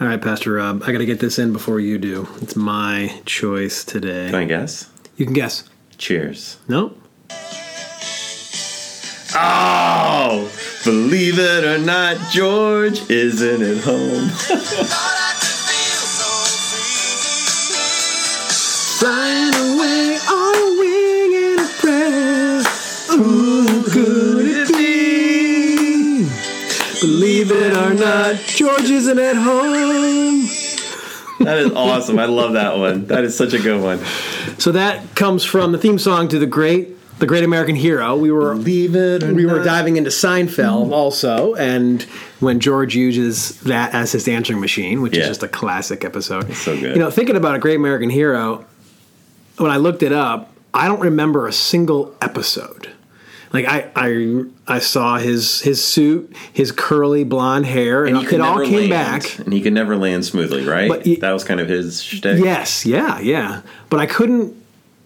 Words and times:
All 0.00 0.06
right, 0.06 0.22
Pastor 0.22 0.52
Rob, 0.52 0.84
I 0.84 0.92
got 0.92 0.98
to 0.98 1.06
get 1.06 1.18
this 1.18 1.40
in 1.40 1.52
before 1.52 1.80
you 1.80 1.98
do. 1.98 2.28
It's 2.40 2.54
my 2.54 3.20
choice 3.26 3.82
today. 3.84 4.26
Can 4.26 4.36
I 4.36 4.44
guess? 4.44 4.88
You 5.16 5.24
can 5.24 5.34
guess. 5.34 5.68
Cheers. 5.96 6.58
No? 6.68 6.94
Oh, 9.34 10.52
believe 10.84 11.40
it 11.40 11.64
or 11.64 11.78
not, 11.78 12.16
George 12.30 13.10
isn't 13.10 13.60
at 13.60 13.82
home. 13.82 14.30
Believe 27.88 28.00
it 28.00 28.04
or 28.04 28.32
not, 28.32 28.36
George 28.46 28.90
isn't 28.90 29.18
at 29.18 29.36
home. 29.36 30.48
That 31.40 31.58
is 31.58 31.72
awesome. 31.72 32.18
I 32.18 32.26
love 32.26 32.54
that 32.54 32.78
one. 32.78 33.06
That 33.06 33.24
is 33.24 33.36
such 33.36 33.52
a 33.52 33.58
good 33.58 33.80
one. 33.80 34.04
So 34.58 34.72
that 34.72 35.14
comes 35.14 35.44
from 35.44 35.72
the 35.72 35.78
theme 35.78 35.98
song 35.98 36.28
to 36.28 36.38
the 36.38 36.46
great, 36.46 36.96
the 37.20 37.26
Great 37.26 37.44
American 37.44 37.76
Hero. 37.76 38.16
We 38.16 38.30
were 38.32 38.54
Believe 38.54 38.96
it 38.96 39.22
or 39.22 39.32
we 39.32 39.46
were 39.46 39.62
diving 39.62 39.96
into 39.96 40.10
Seinfeld 40.10 40.84
mm-hmm. 40.84 40.92
also, 40.92 41.54
and 41.54 42.02
when 42.40 42.58
George 42.60 42.96
uses 42.96 43.60
that 43.62 43.94
as 43.94 44.12
his 44.12 44.26
answering 44.26 44.60
machine, 44.60 45.00
which 45.00 45.16
is 45.16 45.26
just 45.26 45.42
a 45.42 45.48
classic 45.48 46.04
episode. 46.04 46.52
so 46.54 46.78
good. 46.78 46.96
You 46.96 47.02
know, 47.02 47.10
thinking 47.10 47.36
about 47.36 47.54
a 47.54 47.58
Great 47.58 47.76
American 47.76 48.10
Hero, 48.10 48.66
when 49.58 49.70
I 49.70 49.76
looked 49.76 50.02
it 50.02 50.12
up, 50.12 50.52
I 50.74 50.86
don't 50.86 51.00
remember 51.00 51.46
a 51.46 51.52
single 51.52 52.14
episode. 52.20 52.92
Like 53.52 53.66
I, 53.66 53.90
I, 53.96 54.44
I 54.66 54.78
saw 54.78 55.16
his 55.18 55.60
his 55.60 55.82
suit, 55.82 56.34
his 56.52 56.70
curly 56.72 57.24
blonde 57.24 57.66
hair, 57.66 58.04
and, 58.04 58.16
he 58.16 58.24
could 58.24 58.34
it 58.36 58.40
all 58.40 58.64
came 58.64 58.90
land, 58.90 59.22
back. 59.22 59.38
and 59.38 59.52
he 59.52 59.60
could 59.62 59.72
never 59.72 59.96
land 59.96 60.24
smoothly, 60.24 60.66
right? 60.66 60.88
But 60.88 61.06
he- 61.06 61.16
that 61.16 61.32
was 61.32 61.44
kind 61.44 61.60
of 61.60 61.68
his 61.68 62.02
shtick. 62.02 62.42
Yes, 62.44 62.84
yeah, 62.84 63.18
yeah. 63.20 63.62
But 63.90 64.00
I 64.00 64.06
couldn't, 64.06 64.54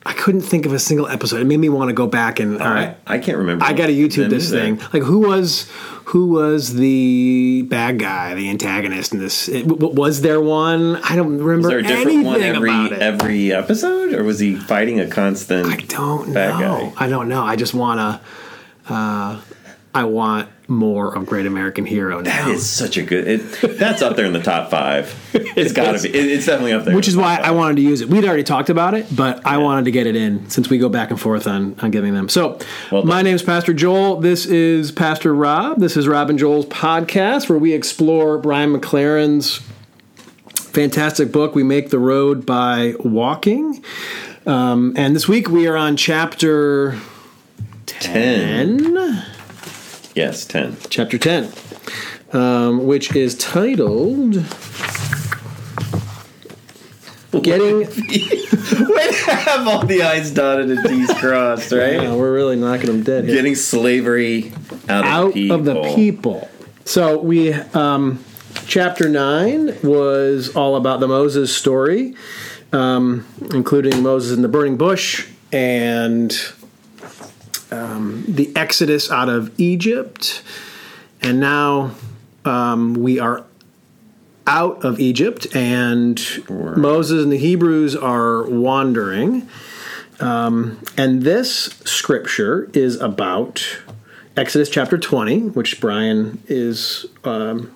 I 0.04 0.12
couldn't 0.14 0.40
think 0.40 0.66
of 0.66 0.72
a 0.72 0.78
single 0.78 1.06
episode. 1.06 1.40
It 1.40 1.44
made 1.46 1.58
me 1.58 1.68
want 1.68 1.88
to 1.90 1.94
go 1.94 2.06
back 2.06 2.40
and 2.40 2.60
all 2.60 2.68
right. 2.70 2.96
I, 3.06 3.14
I 3.14 3.18
can't 3.18 3.38
remember. 3.38 3.64
I 3.64 3.72
got 3.72 3.86
to 3.86 3.92
YouTube 3.92 4.30
this 4.30 4.52
either. 4.52 4.60
thing. 4.76 4.78
Like 4.92 5.02
who 5.04 5.20
was 5.20 5.68
who 6.06 6.26
was 6.26 6.74
the 6.74 7.62
bad 7.70 7.98
guy, 8.00 8.34
the 8.34 8.50
antagonist 8.50 9.12
in 9.12 9.20
this? 9.20 9.48
It, 9.48 9.66
w- 9.68 9.94
was 9.94 10.20
there 10.22 10.40
one? 10.40 10.96
I 10.96 11.14
don't 11.14 11.38
remember 11.38 11.54
Was 11.58 11.66
there 11.68 11.78
a 11.78 11.82
different 11.82 12.06
anything 12.08 12.26
one 12.26 12.42
every 12.42 12.68
about 12.70 12.92
it. 12.92 13.00
every 13.02 13.52
episode, 13.52 14.12
or 14.12 14.24
was 14.24 14.40
he 14.40 14.56
fighting 14.56 14.98
a 14.98 15.06
constant? 15.06 15.66
I 15.68 15.76
don't 15.76 16.32
bad 16.34 16.58
know. 16.58 16.92
guy? 16.96 17.04
I 17.04 17.08
don't 17.08 17.28
know. 17.28 17.42
I 17.42 17.54
just 17.56 17.72
wanna. 17.74 18.20
Uh, 18.88 19.40
I 19.94 20.04
want 20.04 20.48
more 20.68 21.14
of 21.14 21.26
Great 21.26 21.44
American 21.44 21.84
Hero 21.84 22.20
now. 22.22 22.46
That 22.46 22.54
is 22.54 22.68
such 22.68 22.96
a 22.96 23.02
good. 23.02 23.28
It, 23.28 23.78
that's 23.78 24.00
up 24.00 24.16
there 24.16 24.24
in 24.24 24.32
the 24.32 24.42
top 24.42 24.70
five. 24.70 25.14
It's 25.54 25.74
got 25.74 25.92
to 25.92 26.02
be. 26.02 26.08
It, 26.08 26.30
it's 26.30 26.46
definitely 26.46 26.72
up 26.72 26.86
there. 26.86 26.96
which 26.96 27.08
is 27.08 27.14
why 27.14 27.36
I 27.36 27.50
wanted 27.50 27.76
to 27.76 27.82
use 27.82 28.00
it. 28.00 28.08
We'd 28.08 28.24
already 28.24 28.42
talked 28.42 28.70
about 28.70 28.94
it, 28.94 29.14
but 29.14 29.44
I 29.46 29.58
wanted 29.58 29.84
to 29.84 29.90
get 29.90 30.06
it 30.06 30.16
in 30.16 30.48
since 30.48 30.70
we 30.70 30.78
go 30.78 30.88
back 30.88 31.10
and 31.10 31.20
forth 31.20 31.46
on, 31.46 31.78
on 31.80 31.90
giving 31.90 32.14
them. 32.14 32.30
So, 32.30 32.58
Well 32.90 33.04
my 33.04 33.20
name's 33.20 33.42
Pastor 33.42 33.74
Joel. 33.74 34.16
This 34.20 34.46
is 34.46 34.90
Pastor 34.92 35.34
Rob. 35.34 35.78
This 35.78 35.94
is 35.98 36.08
Rob 36.08 36.30
and 36.30 36.38
Joel's 36.38 36.64
podcast 36.66 37.50
where 37.50 37.58
we 37.58 37.74
explore 37.74 38.38
Brian 38.38 38.74
McLaren's 38.74 39.60
fantastic 40.54 41.30
book, 41.32 41.54
We 41.54 41.64
Make 41.64 41.90
the 41.90 41.98
Road 41.98 42.46
by 42.46 42.94
Walking. 43.00 43.84
Um, 44.46 44.94
and 44.96 45.14
this 45.14 45.28
week 45.28 45.50
we 45.50 45.66
are 45.66 45.76
on 45.76 45.98
chapter 45.98 46.98
ten. 47.84 48.94
10. 48.94 49.24
Yes, 50.14 50.44
ten. 50.44 50.76
Chapter 50.90 51.16
10, 51.16 51.52
um, 52.32 52.86
which 52.86 53.16
is 53.16 53.34
titled 53.36 54.44
Getting. 57.42 57.88
To 58.72 59.34
have 59.34 59.68
all 59.68 59.84
the 59.84 60.02
I's 60.02 60.30
dotted 60.30 60.70
and 60.70 60.86
T's 60.86 61.12
crossed, 61.18 61.72
right? 61.72 62.02
Yeah, 62.02 62.14
we're 62.14 62.32
really 62.32 62.56
knocking 62.56 62.86
them 62.86 63.02
dead 63.02 63.24
here. 63.24 63.34
Getting 63.34 63.54
slavery 63.54 64.52
out, 64.88 65.04
out 65.04 65.28
of, 65.28 65.34
people. 65.34 65.56
of 65.56 65.64
the 65.64 65.94
people. 65.94 66.48
So 66.84 67.18
we 67.18 67.52
um, 67.52 68.24
chapter 68.66 69.08
nine 69.08 69.76
was 69.82 70.54
all 70.56 70.76
about 70.76 71.00
the 71.00 71.08
Moses 71.08 71.54
story, 71.54 72.14
um, 72.72 73.26
including 73.52 74.02
Moses 74.02 74.34
in 74.34 74.42
the 74.42 74.48
burning 74.48 74.76
bush 74.78 75.28
and 75.52 76.32
um, 78.02 78.24
the 78.26 78.54
Exodus 78.56 79.10
out 79.10 79.28
of 79.28 79.58
Egypt, 79.60 80.42
and 81.20 81.40
now 81.40 81.94
um, 82.44 82.94
we 82.94 83.18
are 83.18 83.44
out 84.46 84.84
of 84.84 84.98
Egypt, 84.98 85.54
and 85.54 86.20
Moses 86.48 87.22
and 87.22 87.30
the 87.30 87.38
Hebrews 87.38 87.94
are 87.94 88.48
wandering. 88.48 89.48
Um, 90.20 90.82
and 90.96 91.22
this 91.22 91.64
scripture 91.84 92.70
is 92.74 93.00
about 93.00 93.82
Exodus 94.36 94.68
chapter 94.68 94.98
20, 94.98 95.50
which 95.50 95.80
Brian 95.80 96.42
is. 96.48 97.06
Um, 97.24 97.74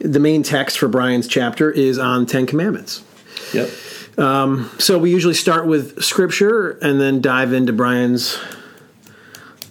the 0.00 0.20
main 0.20 0.44
text 0.44 0.78
for 0.78 0.86
Brian's 0.86 1.26
chapter 1.26 1.72
is 1.72 1.98
on 1.98 2.24
Ten 2.24 2.46
Commandments. 2.46 3.02
Yep. 3.52 3.68
So 4.78 4.96
we 4.98 5.10
usually 5.10 5.34
start 5.34 5.66
with 5.66 6.02
scripture 6.04 6.70
and 6.78 7.00
then 7.00 7.20
dive 7.20 7.52
into 7.52 7.72
Brian's 7.72 8.38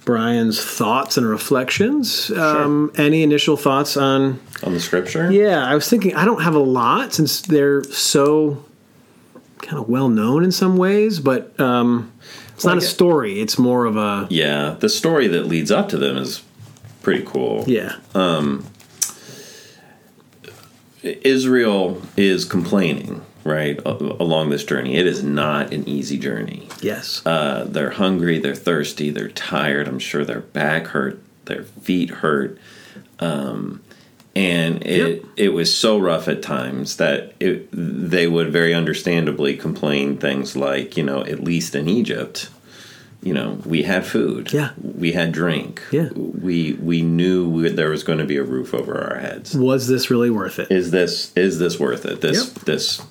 Brian's 0.08 0.64
thoughts 0.64 1.18
and 1.18 1.28
reflections. 1.28 2.32
Um, 2.32 2.94
any 2.96 3.24
initial 3.24 3.58
thoughts 3.58 3.98
on? 3.98 4.40
On 4.64 4.74
the 4.74 4.80
scripture. 4.80 5.30
Yeah, 5.30 5.66
I 5.66 5.76
was 5.76 5.90
thinking 5.90 6.16
I 6.16 6.24
don't 6.24 6.42
have 6.44 6.56
a 6.56 6.60
lot 6.60 7.14
since 7.14 7.42
they're 7.42 7.84
so 7.84 8.64
kind 9.58 9.78
of 9.78 9.90
well 9.90 10.08
known 10.08 10.46
in 10.46 10.54
some 10.54 10.78
ways, 10.78 11.20
but 11.20 11.60
um, 11.60 12.14
it's 12.54 12.64
not 12.64 12.78
a 12.78 12.82
story. 12.82 13.42
It's 13.42 13.60
more 13.60 13.84
of 13.84 13.98
a 13.98 14.28
Yeah, 14.30 14.78
the 14.80 14.88
story 14.88 15.28
that 15.28 15.46
leads 15.46 15.72
up 15.72 15.90
to 15.90 15.98
them 15.98 16.16
is 16.16 16.42
pretty 17.02 17.24
cool. 17.26 17.66
yeah. 17.68 17.98
Um, 18.16 18.66
Israel 21.04 22.02
is 22.16 22.46
complaining, 22.46 23.26
right, 23.48 23.80
along 23.86 24.50
this 24.50 24.64
journey. 24.64 24.96
It 24.96 25.08
is 25.08 25.24
not 25.24 25.74
an 25.74 25.88
easy 25.88 26.18
journey. 26.18 26.68
Yes. 26.82 27.22
Uh, 27.26 27.66
they're 27.68 27.92
hungry, 27.92 28.40
they're 28.40 28.56
thirsty, 28.56 29.10
they're 29.10 29.30
tired. 29.30 29.88
I'm 29.88 30.00
sure 30.00 30.24
their 30.26 30.42
back 30.42 30.88
hurt, 30.88 31.20
their 31.46 31.64
feet 31.64 32.10
hurt. 32.10 32.58
Um, 33.20 33.82
and 34.36 34.86
it 34.86 34.98
Yep. 35.16 35.24
it 35.36 35.50
was 35.50 35.74
so 35.74 35.98
rough 35.98 36.28
at 36.28 36.44
times 36.44 36.98
that 36.98 37.34
it, 37.40 37.68
they 37.72 38.28
would 38.28 38.52
very 38.52 38.74
understandably 38.74 39.56
complain 39.58 40.18
things 40.18 40.56
like, 40.56 40.96
you 40.96 41.04
know, 41.04 41.22
at 41.24 41.44
least 41.44 41.74
in 41.74 41.88
Egypt, 41.90 42.50
you 43.24 43.34
know, 43.34 43.58
we 43.66 43.82
had 43.82 44.06
food, 44.06 44.54
Yeah. 44.54 44.70
we 44.84 45.14
had 45.14 45.32
drink, 45.32 45.82
Yeah. 45.92 46.10
we 46.16 46.74
we 46.74 47.02
knew 47.02 47.50
we, 47.50 47.70
there 47.70 47.90
was 47.90 48.04
going 48.04 48.20
to 48.20 48.26
be 48.26 48.38
a 48.38 48.44
roof 48.44 48.76
over 48.76 48.96
our 49.10 49.18
heads 49.20 49.56
Was 49.56 49.88
this 49.88 50.12
really 50.12 50.30
worth 50.30 50.60
it? 50.60 50.68
is 50.70 50.92
this 50.92 51.32
is 51.36 51.58
this 51.58 51.80
worth 51.80 52.06
it? 52.06 52.22
This 52.22 52.54
Yep. 52.54 52.66
this 52.66 53.02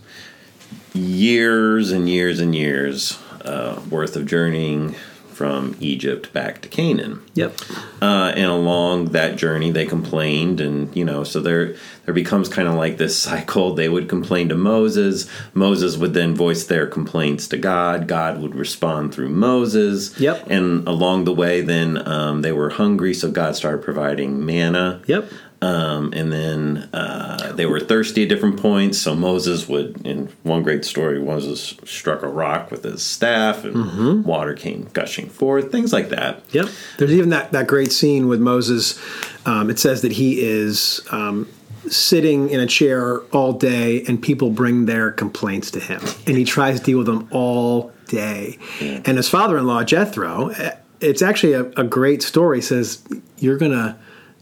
years 0.96 1.92
and 1.92 2.08
years 2.08 2.40
and 2.40 2.54
years 2.54 3.18
uh, 3.44 3.80
worth 3.90 4.16
of 4.16 4.26
journeying 4.26 4.94
from 5.32 5.76
Egypt 5.80 6.32
back 6.32 6.62
to 6.62 6.68
Canaan, 6.70 7.20
Yep. 7.34 7.52
uh, 8.00 8.32
and 8.34 8.46
along 8.50 9.06
that 9.10 9.36
journey 9.36 9.70
they 9.70 9.84
complained, 9.84 10.62
and 10.62 10.96
you 10.96 11.04
know, 11.04 11.24
so 11.24 11.40
there 11.40 11.74
there 12.06 12.14
becomes 12.14 12.48
kind 12.48 12.66
of 12.66 12.72
like 12.74 12.96
this 12.96 13.18
cycle. 13.22 13.74
They 13.74 13.90
would 13.90 14.08
complain 14.08 14.48
to 14.48 14.54
Moses. 14.54 15.28
Moses 15.52 15.98
would 15.98 16.14
then 16.14 16.34
voice 16.34 16.64
their 16.64 16.86
complaints 16.86 17.48
to 17.48 17.58
God. 17.58 18.08
God 18.08 18.40
would 18.40 18.54
respond 18.54 19.14
through 19.14 19.28
Moses. 19.28 20.18
Yep. 20.18 20.46
And 20.48 20.88
along 20.88 21.24
the 21.26 21.34
way, 21.34 21.60
then 21.60 22.08
um, 22.08 22.40
they 22.40 22.52
were 22.52 22.70
hungry, 22.70 23.12
so 23.12 23.30
God 23.30 23.54
started 23.56 23.82
providing 23.84 24.46
manna. 24.46 25.02
Yep. 25.06 25.28
Um, 25.62 26.12
and 26.12 26.30
then 26.30 26.88
uh, 26.92 27.52
they 27.54 27.64
were 27.64 27.80
thirsty 27.80 28.24
at 28.24 28.28
different 28.28 28.60
points. 28.60 28.98
So 28.98 29.14
Moses 29.14 29.66
would, 29.68 30.06
in 30.06 30.28
one 30.42 30.62
great 30.62 30.84
story, 30.84 31.18
Moses 31.20 31.74
struck 31.84 32.22
a 32.22 32.28
rock 32.28 32.70
with 32.70 32.84
his 32.84 33.02
staff, 33.02 33.64
and 33.64 33.74
Mm-hmm. 33.74 34.22
water 34.22 34.54
came 34.54 34.88
gushing 34.92 35.28
forth. 35.30 35.72
Things 35.72 35.92
like 35.92 36.10
that. 36.10 36.42
Yep. 36.50 36.68
There's 36.98 37.12
even 37.12 37.30
that, 37.30 37.52
that 37.52 37.66
great 37.66 37.90
scene 37.92 38.28
with 38.28 38.40
Moses. 38.40 39.00
Um, 39.46 39.70
it 39.70 39.78
says 39.78 40.02
that 40.02 40.12
he 40.12 40.40
is 40.42 41.00
um, 41.10 41.48
sitting 41.88 42.50
in 42.50 42.60
a 42.60 42.66
chair 42.66 43.20
all 43.32 43.52
day 43.52 44.02
and 44.08 44.20
people 44.20 44.50
bring 44.50 44.86
their 44.86 45.10
complaints 45.10 45.70
to 45.72 45.80
him. 45.80 46.00
And 46.26 46.36
he 46.36 46.44
tries 46.44 46.80
to 46.80 46.84
deal 46.84 46.98
with 46.98 47.06
them 47.06 47.28
all 47.30 47.92
day. 48.08 48.58
And 48.80 49.16
his 49.16 49.28
father 49.28 49.56
in 49.56 49.66
law, 49.66 49.84
Jethro, 49.84 50.48
eh, 50.50 50.72
it's 51.00 51.22
actually 51.22 51.54
a, 51.54 51.62
a 51.76 51.84
great 51.84 52.22
story, 52.22 52.60
says, 52.60 53.02
You're 53.38 53.56
going 53.58 53.72
to. 53.72 53.96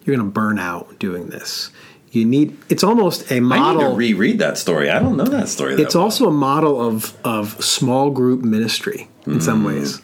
You're 0.05 0.17
going 0.17 0.29
to 0.29 0.33
burn 0.33 0.59
out 0.59 0.99
doing 0.99 1.29
this. 1.29 1.71
You 2.11 2.25
need. 2.25 2.57
It's 2.69 2.85
almost 2.85 3.31
a 3.31 3.37
I 3.37 3.39
need 3.41 3.49
model. 3.49 3.91
to 3.91 3.97
reread 3.97 4.39
that 4.39 4.57
story. 4.57 4.89
I 4.89 5.01
don't 5.01 5.17
know 5.17 5.25
that 5.25 5.49
story. 5.49 5.75
That 5.75 5.83
it's 5.83 5.95
well. 5.97 6.05
also 6.05 6.29
a 6.29 6.33
model 6.33 6.81
of 6.81 7.17
of 7.25 7.63
small 7.65 8.11
group 8.11 8.43
ministry 8.43 9.09
in 9.27 9.41
some 9.41 9.65
ways. 9.65 9.99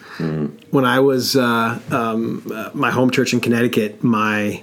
When 0.70 0.84
I 0.84 0.98
was 1.00 1.36
uh, 1.36 1.78
um, 1.90 2.50
uh, 2.52 2.70
my 2.74 2.90
home 2.90 3.10
church 3.10 3.32
in 3.32 3.40
Connecticut, 3.40 4.02
my 4.02 4.62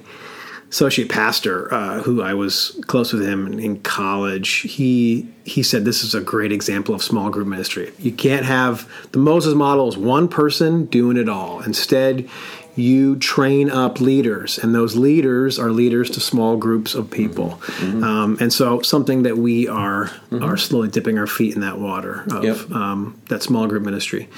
associate 0.69 1.07
pastor 1.07 1.74
uh, 1.74 2.01
who 2.01 2.22
I 2.22 2.34
was 2.34 2.78
close 2.88 3.13
with 3.13 3.25
him 3.25 3.57
in 3.60 3.80
college, 3.81 4.50
he 4.50 5.28
he 5.45 5.63
said 5.63 5.86
this 5.86 6.04
is 6.04 6.13
a 6.13 6.22
great 6.22 6.51
example 6.51 6.94
of 6.94 7.01
small 7.01 7.30
group 7.30 7.48
ministry. 7.48 7.94
You 8.00 8.12
can't 8.12 8.45
have 8.45 8.89
the 9.13 9.19
Moses 9.19 9.54
model 9.54 9.88
is 9.88 9.98
one 9.98 10.28
person 10.28 10.86
doing 10.86 11.16
it 11.18 11.30
all. 11.30 11.62
Instead, 11.62 12.30
you 12.77 13.15
train 13.18 13.69
up 13.69 14.00
leaders, 14.00 14.57
and 14.57 14.74
those 14.75 14.95
leaders 14.95 15.57
are 15.59 15.71
leaders 15.71 16.09
to 16.12 16.19
small 16.19 16.57
groups 16.57 16.94
of 16.95 17.09
people. 17.09 17.59
Um, 17.81 18.38
and 18.39 18.53
so, 18.53 18.81
something 18.81 19.24
that 19.24 19.38
we 19.38 19.68
are 19.68 20.12
are 20.31 20.57
slowly 20.57 20.88
dipping 20.89 21.18
our 21.18 21.27
feet 21.27 21.56
in 21.56 21.62
that 21.62 21.79
water 21.79 22.24
of 22.31 22.44
Yep. 22.44 22.71
um, 22.71 23.19
that 23.29 23.41
small 23.44 23.68
group 23.68 23.83
ministry. 23.83 24.29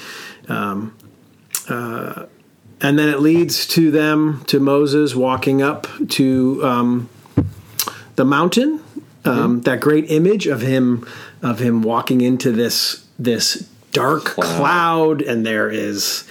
Um, 0.48 0.94
uh, 1.68 2.26
and 2.82 2.98
then 2.98 3.10
it 3.10 3.20
leads 3.20 3.68
to 3.68 3.92
them 3.92 4.42
to 4.48 4.60
Moses 4.60 5.14
walking 5.16 5.62
up 5.62 5.86
to 6.10 6.62
um, 6.64 7.10
the 8.16 8.24
mountain. 8.26 8.82
Um, 9.26 9.62
That 9.62 9.82
great 9.82 10.10
image 10.10 10.48
of 10.48 10.62
him 10.62 11.06
of 11.42 11.60
him 11.60 11.82
walking 11.82 12.22
into 12.22 12.52
this 12.54 13.06
this 13.20 13.68
dark 13.92 14.24
Cloud. 14.24 14.58
cloud, 14.58 15.22
and 15.22 15.46
there 15.46 15.70
is 15.70 16.24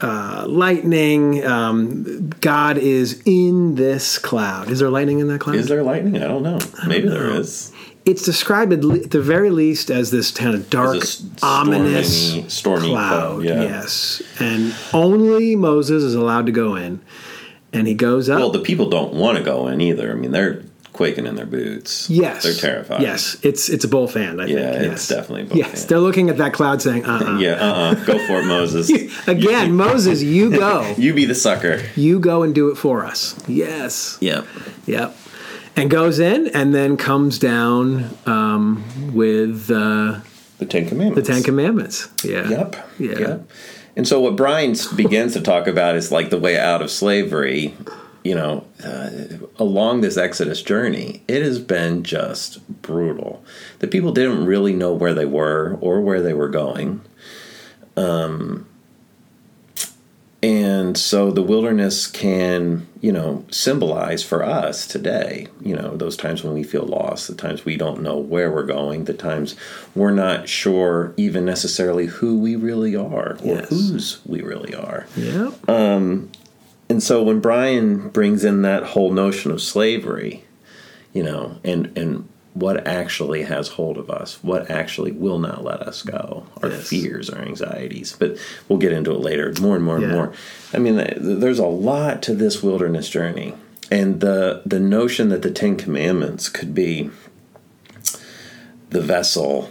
uh, 0.00 0.44
lightning. 0.48 1.44
Um, 1.44 2.30
God 2.40 2.78
is 2.78 3.22
in 3.24 3.74
this 3.74 4.18
cloud. 4.18 4.70
Is 4.70 4.78
there 4.78 4.90
lightning 4.90 5.18
in 5.20 5.28
that 5.28 5.40
cloud? 5.40 5.56
Is 5.56 5.68
there 5.68 5.82
lightning? 5.82 6.16
I 6.16 6.26
don't 6.28 6.42
know. 6.42 6.58
Maybe 6.86 7.08
there 7.08 7.28
know. 7.28 7.38
is. 7.40 7.72
it's 8.04 8.22
described 8.24 8.72
at, 8.72 8.82
le- 8.82 9.00
at 9.00 9.10
the 9.10 9.20
very 9.20 9.50
least 9.50 9.90
as 9.90 10.10
this 10.10 10.30
kind 10.30 10.54
of 10.54 10.70
dark, 10.70 11.02
ominous 11.42 12.28
stormy- 12.30 12.48
stormy 12.48 12.88
cloud. 12.88 13.10
cloud, 13.10 13.44
yeah. 13.44 13.62
Yes, 13.62 14.22
and 14.38 14.74
only 14.92 15.54
Moses 15.56 16.02
is 16.02 16.14
allowed 16.14 16.46
to 16.46 16.52
go 16.52 16.76
in, 16.76 17.00
and 17.72 17.86
he 17.86 17.94
goes 17.94 18.28
up. 18.28 18.38
Well, 18.38 18.50
the 18.50 18.60
people 18.60 18.88
don't 18.88 19.14
want 19.14 19.38
to 19.38 19.44
go 19.44 19.68
in 19.68 19.80
either. 19.80 20.10
I 20.10 20.14
mean, 20.14 20.30
they're 20.30 20.62
quaking 21.00 21.24
in 21.26 21.34
their 21.34 21.46
boots. 21.46 22.10
yes, 22.10 22.42
they're 22.42 22.52
terrified. 22.52 23.00
Yes, 23.00 23.38
it's 23.42 23.70
it's 23.70 23.84
a 23.86 23.88
bull 23.88 24.06
fan. 24.06 24.38
I 24.38 24.44
Yeah, 24.44 24.72
think. 24.72 24.92
it's 24.92 25.08
yes. 25.08 25.08
definitely 25.08 25.42
a 25.42 25.44
bull 25.46 25.56
Yes, 25.56 25.86
they're 25.86 25.98
looking 25.98 26.28
at 26.28 26.36
that 26.36 26.52
cloud, 26.52 26.82
saying, 26.82 27.06
"Uh, 27.06 27.20
uh 27.26 27.38
Yeah, 27.46 27.52
uh, 27.52 27.72
uh 27.72 27.94
go 28.04 28.18
for 28.26 28.40
it, 28.40 28.44
Moses. 28.44 28.90
Again, 29.26 29.72
Moses, 29.74 30.22
you 30.22 30.50
go, 30.50 30.94
You 30.98 31.14
be 31.14 31.24
the 31.24 31.34
sucker. 31.34 31.80
you 31.96 32.18
go 32.20 32.42
and 32.42 32.54
do 32.54 32.68
it 32.70 32.74
for 32.76 33.02
us. 33.06 33.34
Yes, 33.48 34.18
Yep. 34.20 34.46
yep. 34.84 35.16
And 35.74 35.88
goes 35.90 36.18
in, 36.18 36.48
and 36.48 36.74
then 36.74 36.98
comes 36.98 37.38
down 37.38 38.10
um, 38.26 38.84
with 39.14 39.70
uh, 39.70 40.20
The 40.58 40.66
Ten 40.66 40.86
Commandments. 40.86 41.26
the 41.26 41.32
Ten 41.34 41.42
Commandments. 41.42 42.08
Yeah. 42.22 42.46
Yep. 42.46 42.76
Yeah. 42.98 43.18
Yep. 43.18 43.50
And 43.96 44.06
so 44.06 44.20
what 44.20 44.36
Brian 44.36 44.74
begins 44.96 45.32
to 45.32 45.40
talk 45.40 45.66
about 45.66 45.94
is 45.96 46.12
like 46.12 46.28
the 46.28 46.38
way 46.38 46.58
out 46.58 46.82
of 46.82 46.90
slavery. 46.90 47.74
You 48.22 48.34
know, 48.34 48.66
uh, 48.84 49.10
along 49.58 50.02
this 50.02 50.16
Exodus 50.18 50.62
journey, 50.62 51.22
it 51.26 51.42
has 51.42 51.58
been 51.58 52.02
just 52.02 52.60
brutal. 52.82 53.42
The 53.78 53.86
people 53.88 54.12
didn't 54.12 54.44
really 54.44 54.74
know 54.74 54.92
where 54.92 55.14
they 55.14 55.24
were 55.24 55.78
or 55.80 56.00
where 56.02 56.20
they 56.20 56.34
were 56.34 56.50
going. 56.50 57.00
Um, 57.96 58.66
and 60.42 60.96
so 60.96 61.30
the 61.30 61.42
wilderness 61.42 62.06
can, 62.06 62.86
you 63.02 63.12
know, 63.12 63.44
symbolize 63.50 64.22
for 64.22 64.42
us 64.42 64.86
today, 64.86 65.48
you 65.60 65.76
know, 65.76 65.96
those 65.96 66.16
times 66.16 66.42
when 66.42 66.54
we 66.54 66.62
feel 66.62 66.84
lost, 66.84 67.28
the 67.28 67.34
times 67.34 67.66
we 67.66 67.76
don't 67.76 68.00
know 68.00 68.16
where 68.16 68.50
we're 68.50 68.62
going, 68.64 69.04
the 69.04 69.12
times 69.12 69.54
we're 69.94 70.10
not 70.12 70.48
sure 70.48 71.12
even 71.18 71.44
necessarily 71.44 72.06
who 72.06 72.38
we 72.38 72.56
really 72.56 72.96
are 72.96 73.32
or 73.44 73.56
Yes. 73.56 73.68
whose 73.68 74.20
we 74.24 74.40
really 74.40 74.74
are. 74.74 75.06
Yep. 75.14 75.68
And 76.90 77.00
so 77.02 77.22
when 77.22 77.38
Brian 77.40 78.08
brings 78.08 78.44
in 78.44 78.62
that 78.62 78.82
whole 78.82 79.12
notion 79.12 79.52
of 79.52 79.62
slavery, 79.62 80.44
you 81.14 81.22
know, 81.22 81.56
and 81.64 81.96
and 81.96 82.28
what 82.52 82.84
actually 82.84 83.44
has 83.44 83.68
hold 83.68 83.96
of 83.96 84.10
us, 84.10 84.42
what 84.42 84.68
actually 84.72 85.12
will 85.12 85.38
not 85.38 85.62
let 85.62 85.80
us 85.82 86.02
go, 86.02 86.46
our 86.60 86.68
Yes. 86.68 86.88
fears, 86.88 87.30
our 87.30 87.40
anxieties. 87.40 88.16
But 88.18 88.36
we'll 88.68 88.80
get 88.80 88.92
into 88.92 89.12
it 89.12 89.20
later, 89.20 89.54
more 89.60 89.76
and 89.76 89.84
more 89.84 89.96
and 89.98 90.06
Yeah. 90.06 90.12
more. 90.12 90.32
I 90.74 90.78
mean, 90.78 90.96
there's 91.16 91.60
a 91.60 91.66
lot 91.66 92.22
to 92.22 92.34
this 92.34 92.60
wilderness 92.60 93.08
journey, 93.08 93.54
and 93.90 94.18
the 94.20 94.60
the 94.66 94.80
notion 94.80 95.28
that 95.28 95.42
the 95.42 95.50
Ten 95.52 95.76
Commandments 95.76 96.48
could 96.48 96.74
be 96.74 97.10
the 98.90 99.00
vessel 99.00 99.70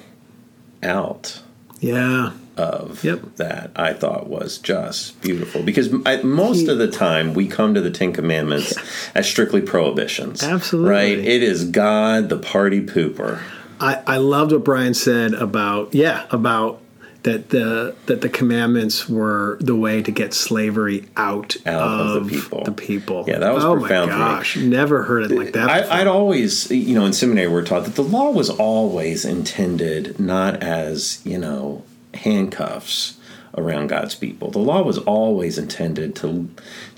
out 0.81 1.41
yeah. 1.81 2.31
Of 2.59 3.03
Yep. 3.03 3.37
that 3.37 3.71
I 3.75 3.93
thought 3.93 4.27
was 4.27 4.57
just 4.57 5.19
beautiful 5.21 5.63
because 5.63 5.89
I, 6.05 6.21
most 6.23 6.67
of 6.67 6.77
the 6.77 6.87
time 6.89 7.33
we 7.33 7.47
come 7.47 7.73
to 7.73 7.81
the 7.81 7.89
Ten 7.91 8.11
Commandments 8.13 8.75
as 9.15 9.27
strictly 9.27 9.61
prohibitions. 9.61 10.43
Absolutely. 10.43 10.91
Right? 10.91 11.17
It 11.17 11.41
is 11.41 11.65
God, 11.65 12.29
the 12.29 12.37
party 12.37 12.81
pooper. 12.85 13.39
I, 13.79 14.01
I 14.05 14.17
loved 14.17 14.51
what 14.51 14.63
Brian 14.65 14.93
said 14.93 15.33
about 15.33 15.95
yeah 15.95 16.25
about 16.31 16.81
that 17.23 17.49
the 17.49 17.95
that 18.07 18.21
the 18.21 18.29
commandments 18.29 19.07
were 19.09 19.57
the 19.61 19.75
way 19.75 20.01
to 20.01 20.11
get 20.11 20.33
slavery 20.33 21.05
out, 21.17 21.55
Out 21.65 21.81
of 22.15 22.23
the 22.23 22.29
people. 22.29 22.63
The 22.63 22.71
people. 22.71 23.25
Yeah, 23.27 23.39
that 23.39 23.53
was 23.53 23.63
oh 23.63 23.77
profound 23.77 24.11
my 24.11 24.17
for 24.17 24.23
me. 24.23 24.25
gosh, 24.35 24.57
never 24.57 25.03
heard 25.03 25.23
it 25.23 25.31
like 25.31 25.53
that. 25.53 25.67
before. 25.81 25.93
I, 25.93 26.01
I'd 26.01 26.07
always, 26.07 26.69
you 26.71 26.95
know, 26.95 27.05
in 27.05 27.13
seminary 27.13 27.47
we're 27.49 27.63
taught 27.65 27.85
that 27.85 27.95
the 27.95 28.03
law 28.03 28.31
was 28.31 28.49
always 28.49 29.23
intended 29.25 30.19
not 30.19 30.61
as, 30.63 31.21
you 31.25 31.37
know, 31.37 31.83
handcuffs 32.23 33.17
around 33.57 33.87
God's 33.87 34.15
people. 34.15 34.51
The 34.51 34.59
law 34.59 34.81
was 34.83 34.97
always 34.99 35.57
intended 35.57 36.15
to 36.17 36.49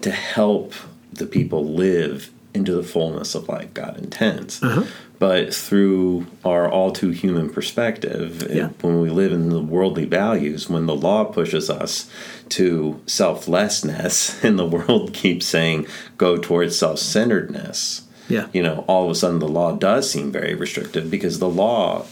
to 0.01 0.11
help 0.11 0.73
the 1.13 1.25
people 1.25 1.65
live 1.65 2.31
into 2.53 2.73
the 2.73 2.83
fullness 2.83 3.33
of 3.35 3.47
life 3.47 3.73
God 3.73 3.97
intends. 3.97 4.61
Uh-huh. 4.61 4.83
But 5.19 5.53
through 5.53 6.25
our 6.43 6.69
all 6.69 6.91
too 6.91 7.11
human 7.11 7.49
perspective, 7.49 8.47
Yeah. 8.51 8.69
when 8.81 8.99
we 9.01 9.09
live 9.09 9.31
in 9.31 9.49
the 9.49 9.61
worldly 9.61 10.05
values, 10.05 10.67
when 10.69 10.87
the 10.87 10.95
law 10.95 11.23
pushes 11.25 11.69
us 11.69 12.09
to 12.49 12.99
selflessness 13.05 14.43
and 14.43 14.57
the 14.59 14.65
world 14.65 15.13
keeps 15.13 15.45
saying 15.45 15.87
go 16.17 16.37
towards 16.37 16.77
self 16.77 16.99
centeredness, 16.99 18.01
yeah. 18.27 18.47
you 18.53 18.63
know, 18.63 18.83
all 18.87 19.05
of 19.05 19.11
a 19.11 19.15
sudden 19.15 19.39
the 19.39 19.47
law 19.47 19.73
does 19.73 20.09
seem 20.09 20.31
very 20.31 20.55
restrictive 20.55 21.09
because 21.09 21.39
the 21.39 21.49
law 21.49 22.05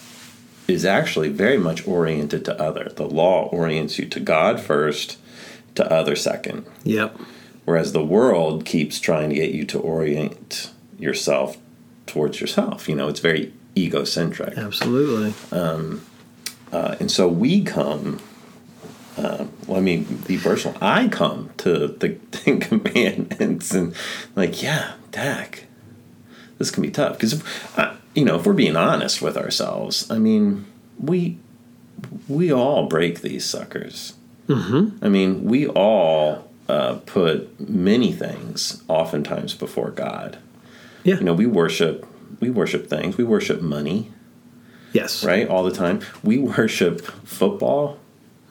is 0.69 0.85
actually 0.85 1.29
very 1.29 1.57
much 1.57 1.87
oriented 1.87 2.45
to 2.45 2.61
other. 2.61 2.91
The 2.95 3.07
law 3.07 3.47
orients 3.49 3.97
you 3.99 4.05
to 4.07 4.19
God 4.19 4.59
first, 4.59 5.17
to 5.75 5.91
other 5.91 6.15
second. 6.15 6.65
Yep. 6.83 7.17
Whereas 7.65 7.93
the 7.93 8.03
world 8.03 8.65
keeps 8.65 8.99
trying 8.99 9.29
to 9.29 9.35
get 9.35 9.51
you 9.51 9.65
to 9.65 9.79
orient 9.79 10.71
yourself 10.97 11.57
towards 12.07 12.41
yourself. 12.41 12.89
You 12.89 12.95
know, 12.95 13.07
it's 13.07 13.19
very 13.19 13.53
egocentric. 13.77 14.57
Absolutely. 14.57 15.33
Uh, 16.71 16.95
and 16.99 17.11
so 17.11 17.27
we 17.27 17.63
come, 17.63 18.19
uh, 19.17 19.45
let 19.67 19.83
me 19.83 19.97
be 20.27 20.37
personal. 20.37 20.77
I 20.81 21.07
come 21.07 21.51
to 21.57 21.87
the 21.87 22.09
Ten 22.31 22.59
Commandments 22.59 23.73
and, 23.73 23.95
like, 24.35 24.61
yeah, 24.61 24.93
Dak, 25.11 25.65
this 26.57 26.71
can 26.71 26.83
be 26.83 26.91
tough. 26.91 27.17
Because, 27.19 27.43
you 28.19 28.25
know, 28.25 28.35
if 28.35 28.45
we're 28.45 28.53
being 28.53 28.75
honest 28.75 29.21
with 29.21 29.37
ourselves, 29.37 30.09
I 30.11 30.17
mean, 30.17 30.65
we 30.99 31.37
we 32.27 32.51
all 32.51 32.87
break 32.87 33.21
these 33.21 33.45
suckers. 33.45 34.13
Mm-hmm. 34.47 35.03
I 35.03 35.09
mean, 35.09 35.45
we 35.45 35.67
all 35.67 36.49
uh, 36.67 36.95
put 37.05 37.69
many 37.69 38.11
things 38.11 38.83
oftentimes 38.87 39.53
before 39.53 39.91
God. 39.91 40.37
Yeah. 41.03 41.15
You 41.15 41.23
know, 41.23 41.33
we 41.33 41.45
worship 41.45 42.05
we 42.41 42.49
worship 42.49 42.87
things. 42.87 43.17
We 43.17 43.23
worship 43.23 43.61
money 43.61 44.11
yes. 44.91 45.23
right? 45.23 45.47
All 45.47 45.63
the 45.63 45.71
time. 45.71 46.01
We 46.23 46.39
worship 46.39 47.01
football. 47.25 47.99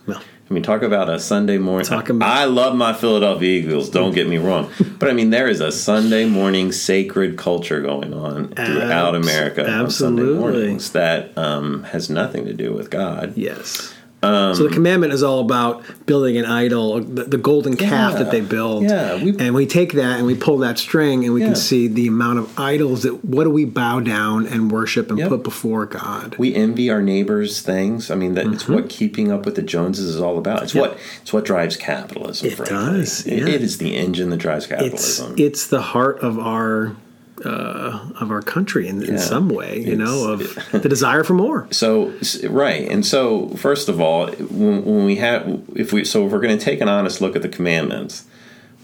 Well, 0.07 0.23
I 0.51 0.55
mean, 0.55 0.63
talk 0.63 0.81
about 0.83 1.11
a 1.11 1.19
Sunday 1.21 1.59
morning. 1.59 1.87
Talk 1.87 2.09
about- 2.09 2.29
I 2.35 2.45
love 2.45 2.75
my 2.75 2.95
Philadelphia 2.95 3.61
Eagles. 3.61 3.91
Don't 3.91 4.15
get 4.15 4.29
me 4.29 4.39
wrong, 4.39 4.71
but 4.99 5.11
I 5.11 5.13
mean, 5.13 5.29
there 5.31 5.47
is 5.49 5.61
a 5.61 5.71
Sunday 5.71 6.25
morning 6.25 6.73
sacred 6.73 7.37
culture 7.37 7.83
going 7.83 8.15
on 8.15 8.49
throughout 8.49 9.15
Abs- 9.15 9.27
America 9.27 9.69
on 9.71 9.91
Sunday 9.91 10.23
mornings 10.23 10.93
that 10.93 11.37
um, 11.37 11.83
has 11.85 12.09
nothing 12.09 12.47
to 12.47 12.55
do 12.55 12.73
with 12.73 12.89
God. 12.91 13.35
yes. 13.37 13.93
Um, 14.21 14.53
so 14.57 14.65
the 14.65 14.71
commandment 14.75 15.13
is 15.13 15.23
all 15.23 15.39
about 15.41 15.85
building 16.07 16.37
an 16.39 16.45
idol, 16.45 17.01
the, 17.01 17.23
the 17.23 17.39
golden 17.39 17.77
calf 17.77 18.15
Yeah. 18.15 18.19
that 18.25 18.33
they 18.33 18.41
build. 18.41 18.83
Yeah, 18.83 19.23
we- 19.23 19.37
and 19.39 19.55
we 19.55 19.65
take 19.65 19.93
that 19.93 20.19
and 20.19 20.27
we 20.27 20.35
pull 20.35 20.59
that 20.59 20.77
string 20.77 21.25
and 21.25 21.33
we 21.33 21.41
Yeah. 21.41 21.47
can 21.49 21.57
see 21.57 21.87
the 21.87 22.09
amount 22.09 22.41
of 22.41 22.59
idols 22.59 23.05
that 23.05 23.25
what 23.25 23.45
do 23.45 23.51
we 23.51 23.65
bow 23.65 24.01
down 24.01 24.47
and 24.47 24.73
worship 24.73 25.11
and 25.11 25.21
Yep. 25.21 25.29
put 25.29 25.45
before 25.45 25.87
God. 25.87 26.35
We 26.37 26.53
envy 26.53 26.91
our 26.91 27.01
neighbors' 27.01 27.61
things. 27.61 28.11
I 28.11 28.17
mean, 28.17 28.35
that 28.35 28.47
it's 28.49 28.65
Mm-hmm. 28.65 28.75
what 28.75 28.89
keeping 28.89 29.31
up 29.31 29.45
with 29.47 29.55
the 29.55 29.63
Joneses 29.63 30.17
is 30.17 30.21
all 30.21 30.37
about. 30.37 30.65
It's 30.65 30.75
what 30.75 30.99
it's 31.23 31.33
what 31.33 31.45
drives 31.45 31.77
capitalism. 31.77 32.47
Right? 32.49 32.53
It 32.53 32.57
frankly. 32.57 32.99
does, 32.99 33.25
It- 33.27 33.39
yeah. 33.39 33.47
it 33.55 33.63
is 33.63 33.79
the 33.79 33.95
engine 33.95 34.31
that 34.31 34.39
drives 34.39 34.65
it's 34.65 34.71
capitalism. 34.73 35.35
it's 35.37 35.67
the 35.69 35.81
heart 35.81 36.19
of 36.23 36.41
our 36.41 36.97
uh, 37.45 38.11
of 38.21 38.31
our 38.31 38.43
country 38.43 38.89
in, 38.89 39.03
in 39.03 39.15
Yeah. 39.15 39.21
some 39.21 39.49
way, 39.49 39.81
you 39.81 39.97
know, 39.97 40.33
of 40.33 40.41
the 40.73 40.89
desire 40.89 41.25
for 41.25 41.35
more. 41.35 41.69
So 41.73 42.13
right, 42.49 42.89
and 42.91 43.05
so 43.07 43.49
first 43.51 43.89
of 43.89 44.01
all, 44.01 44.27
when, 44.33 44.85
when 44.85 45.05
we 45.05 45.17
have, 45.17 45.63
if 45.75 45.93
we, 45.93 46.05
so 46.05 46.27
if 46.27 46.33
we're 46.33 46.41
going 46.41 46.59
to 46.59 46.65
take 46.65 46.81
an 46.81 46.89
honest 46.89 47.21
look 47.21 47.37
at 47.37 47.43
the 47.43 47.49
commandments, 47.49 48.25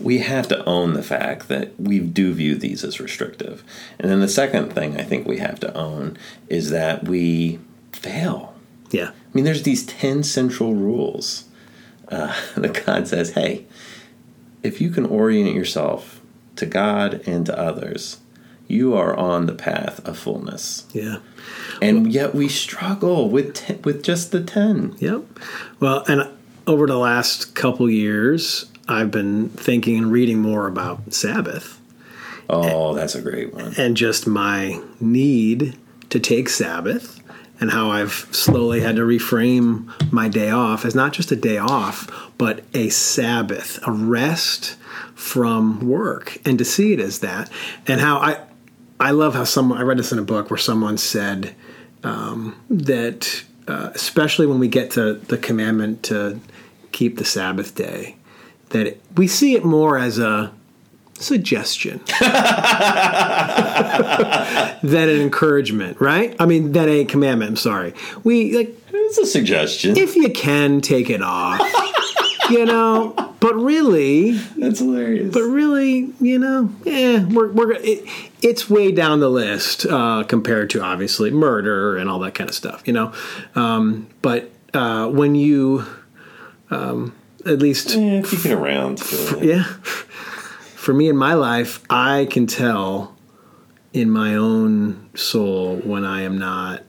we 0.00 0.18
have 0.18 0.48
to 0.48 0.64
own 0.64 0.92
the 0.94 1.02
fact 1.02 1.48
that 1.48 1.78
we 1.80 1.98
do 2.00 2.32
view 2.34 2.54
these 2.56 2.82
as 2.84 3.00
restrictive. 3.00 3.62
And 3.98 4.10
then 4.10 4.20
the 4.20 4.28
second 4.28 4.72
thing 4.72 4.98
I 5.00 5.02
think 5.04 5.26
we 5.26 5.38
have 5.38 5.58
to 5.60 5.74
own 5.76 6.16
is 6.48 6.70
that 6.70 7.04
we 7.04 7.58
fail. 7.92 8.54
Yeah. 8.90 9.10
I 9.10 9.12
mean, 9.32 9.44
there's 9.44 9.62
these 9.62 9.84
10 9.86 10.22
central 10.24 10.74
rules 10.74 11.44
uh, 12.08 12.34
that 12.56 12.84
God 12.86 13.08
says, 13.08 13.30
hey, 13.32 13.66
if 14.62 14.80
you 14.80 14.90
can 14.90 15.06
orient 15.06 15.54
yourself 15.54 16.20
to 16.56 16.66
God 16.66 17.22
and 17.26 17.44
to 17.46 17.58
others, 17.58 18.18
you 18.74 18.94
are 18.94 19.14
on 19.16 19.46
the 19.46 19.54
path 19.54 20.06
of 20.06 20.18
fullness. 20.18 20.84
Yeah. 20.92 21.18
And 21.80 22.12
yet 22.12 22.34
we 22.34 22.48
struggle 22.48 23.28
with 23.30 23.54
te- 23.54 23.78
with 23.84 24.02
just 24.02 24.32
the 24.32 24.42
10. 24.42 24.96
Yep. 24.98 25.22
Well, 25.80 26.04
and 26.08 26.28
over 26.66 26.86
the 26.86 26.98
last 26.98 27.54
couple 27.54 27.88
years, 27.88 28.66
I've 28.88 29.10
been 29.10 29.48
thinking 29.50 29.96
and 29.98 30.12
reading 30.12 30.38
more 30.38 30.66
about 30.66 31.12
Sabbath 31.14 31.80
Oh, 32.50 32.94
that's 32.94 33.14
a 33.14 33.22
great 33.22 33.54
one. 33.54 33.72
and 33.78 33.96
just 33.96 34.26
my 34.26 34.80
need 35.00 35.78
to 36.10 36.20
take 36.20 36.48
Sabbath 36.50 37.20
and 37.60 37.70
how 37.70 37.90
I've 37.90 38.12
slowly 38.32 38.80
had 38.80 38.96
to 38.96 39.02
reframe 39.02 39.88
my 40.12 40.28
day 40.28 40.50
off 40.50 40.84
as 40.84 40.94
not 40.94 41.12
just 41.14 41.32
a 41.32 41.36
day 41.36 41.56
off, 41.56 42.10
but 42.36 42.62
a 42.74 42.90
Sabbath, 42.90 43.78
a 43.86 43.92
rest 43.92 44.76
from 45.14 45.80
work, 45.88 46.36
and 46.44 46.58
to 46.58 46.64
see 46.64 46.92
it 46.92 47.00
as 47.00 47.20
that. 47.20 47.48
And 47.86 48.00
how 48.00 48.18
I, 48.18 48.40
I 49.04 49.10
love 49.10 49.34
how 49.34 49.44
someone 49.44 49.76
I 49.78 49.82
read 49.82 49.98
this 49.98 50.12
in 50.12 50.18
a 50.18 50.22
book 50.22 50.50
where 50.50 50.56
someone 50.56 50.96
said 50.96 51.54
um, 52.02 52.58
that, 52.70 53.44
uh, 53.68 53.90
especially 53.94 54.46
when 54.46 54.58
we 54.58 54.66
get 54.66 54.92
to 54.92 55.12
the 55.12 55.36
commandment 55.36 56.02
to 56.04 56.40
keep 56.90 57.18
the 57.18 57.24
Sabbath 57.26 57.74
day, 57.74 58.16
that 58.70 58.86
it, 58.86 59.02
we 59.14 59.26
see 59.26 59.56
it 59.56 59.62
more 59.64 59.98
as 59.98 60.18
a 60.18 60.52
suggestion 61.18 62.00
than 64.82 65.08
an 65.10 65.20
encouragement, 65.20 66.00
right? 66.00 66.34
I 66.40 66.46
mean, 66.46 66.72
than 66.72 66.88
a 66.88 67.04
commandment. 67.04 67.50
I'm 67.50 67.56
sorry. 67.56 67.92
We 68.24 68.56
like 68.56 68.74
It's 68.90 69.18
a 69.18 69.26
suggestion. 69.26 69.98
if 69.98 70.16
you 70.16 70.30
can 70.30 70.80
take 70.80 71.10
it 71.10 71.20
off, 71.20 71.60
you 72.50 72.64
know. 72.64 73.14
But 73.40 73.56
really, 73.56 74.32
That's 74.56 74.78
hilarious. 74.78 75.34
but 75.34 75.42
really, 75.42 76.10
you 76.22 76.38
know, 76.38 76.70
yeah, 76.84 77.24
we're 77.26 77.52
we're 77.52 77.72
it, 77.72 78.08
it's 78.44 78.68
way 78.68 78.92
down 78.92 79.20
the 79.20 79.30
list 79.30 79.86
uh, 79.86 80.22
compared 80.22 80.68
to 80.68 80.82
obviously 80.82 81.30
murder 81.30 81.96
and 81.96 82.10
all 82.10 82.18
that 82.18 82.34
kind 82.34 82.48
of 82.48 82.54
stuff, 82.54 82.82
you 82.84 82.92
know. 82.92 83.10
Um, 83.54 84.06
but 84.20 84.50
uh, 84.74 85.08
when 85.08 85.34
you, 85.34 85.86
um, 86.70 87.16
at 87.46 87.58
least 87.58 87.94
yeah, 87.94 88.20
it 88.22 88.46
around. 88.46 89.00
yeah. 89.40 89.64
For 89.64 90.92
me 90.92 91.08
in 91.08 91.16
my 91.16 91.32
life, 91.32 91.82
I 91.88 92.28
can 92.30 92.46
tell 92.46 93.16
in 93.94 94.10
my 94.10 94.34
own 94.34 95.08
soul 95.14 95.76
when 95.76 96.04
I 96.04 96.22
am 96.22 96.36
not 96.36 96.82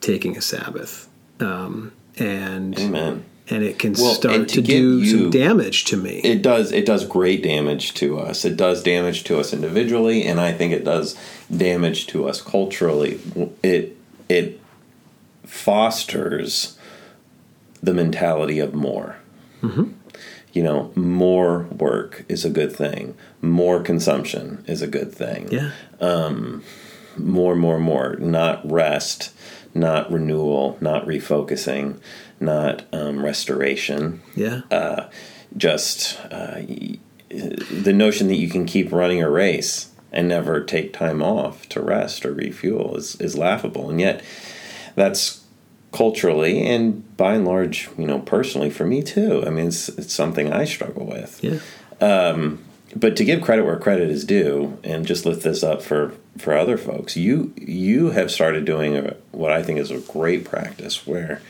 taking 0.00 0.36
a 0.36 0.40
Sabbath, 0.40 1.08
um, 1.40 1.92
and 2.18 2.78
Amen. 2.78 3.24
And 3.50 3.62
it 3.62 3.78
can 3.78 3.92
Well, 3.92 4.14
start 4.14 4.48
to 4.48 4.54
to, 4.56 4.62
do 4.62 5.00
you- 5.00 5.10
some 5.22 5.30
damage 5.30 5.84
to 5.86 5.96
me. 5.96 6.20
It 6.24 6.40
does. 6.42 6.72
It 6.72 6.86
does 6.86 7.04
great 7.06 7.42
damage 7.42 7.94
to 7.94 8.18
us. 8.18 8.44
It 8.44 8.56
does 8.56 8.82
damage 8.82 9.24
to 9.24 9.38
us 9.38 9.52
individually, 9.52 10.24
and 10.24 10.40
I 10.40 10.52
think 10.52 10.72
it 10.72 10.84
does 10.84 11.16
damage 11.54 12.06
to 12.08 12.26
us 12.28 12.40
culturally. 12.40 13.20
It 13.62 13.96
it 14.28 14.60
fosters 15.44 16.78
the 17.82 17.94
mentality 17.94 18.58
of 18.58 18.74
more. 18.74 19.16
Mm-hmm. 19.62 19.92
You 20.52 20.62
know, 20.62 20.92
more 20.94 21.64
work 21.64 22.24
is 22.28 22.44
a 22.44 22.50
good 22.50 22.72
thing. 22.74 23.14
More 23.42 23.82
consumption 23.82 24.64
is 24.66 24.82
a 24.82 24.86
good 24.86 25.12
thing. 25.12 25.48
yeah, 25.50 25.72
um, 26.00 26.62
More, 27.18 27.56
more, 27.56 27.78
more. 27.80 28.16
Not 28.16 28.68
rest, 28.70 29.32
not 29.74 30.10
renewal, 30.10 30.78
not 30.80 31.04
refocusing, 31.06 31.98
not 32.40 32.84
um, 32.92 33.24
restoration 33.24 34.22
yeah, 34.34 34.62
uh, 34.70 35.08
just 35.56 36.18
uh, 36.30 36.60
the 37.28 37.92
notion 37.92 38.28
that 38.28 38.36
you 38.36 38.48
can 38.48 38.66
keep 38.66 38.92
running 38.92 39.22
a 39.22 39.28
race 39.28 39.90
and 40.12 40.28
never 40.28 40.62
take 40.62 40.92
time 40.92 41.22
off 41.22 41.68
to 41.68 41.80
rest 41.80 42.24
or 42.24 42.32
refuel 42.32 42.96
is, 42.96 43.20
is 43.20 43.36
laughable. 43.36 43.90
And 43.90 44.00
yet, 44.00 44.22
that's 44.94 45.44
culturally 45.92 46.64
and 46.64 47.16
by 47.16 47.34
and 47.34 47.44
large, 47.44 47.88
you 47.98 48.06
know, 48.06 48.20
personally 48.20 48.70
for 48.70 48.84
me 48.84 49.02
too. 49.02 49.44
I 49.46 49.50
mean, 49.50 49.68
it's, 49.68 49.88
it's 49.90 50.12
something 50.12 50.52
I 50.52 50.64
struggle 50.64 51.06
with. 51.06 51.42
yeah, 52.00 52.56
But 52.96 53.16
to 53.16 53.24
give 53.24 53.42
credit 53.42 53.64
where 53.64 53.76
credit 53.76 54.10
is 54.10 54.24
due, 54.24 54.78
and 54.84 55.06
just 55.06 55.26
lift 55.26 55.42
this 55.42 55.62
up 55.62 55.82
for 55.82 56.14
for 56.38 56.56
other 56.56 56.76
folks, 56.76 57.16
you 57.16 57.52
you 57.56 58.10
have 58.10 58.30
started 58.30 58.64
doing 58.64 58.96
a, 58.96 59.16
what 59.32 59.52
I 59.52 59.62
think 59.62 59.78
is 59.78 59.90
a 59.90 59.98
great 59.98 60.44
practice, 60.44 61.06
where 61.06 61.40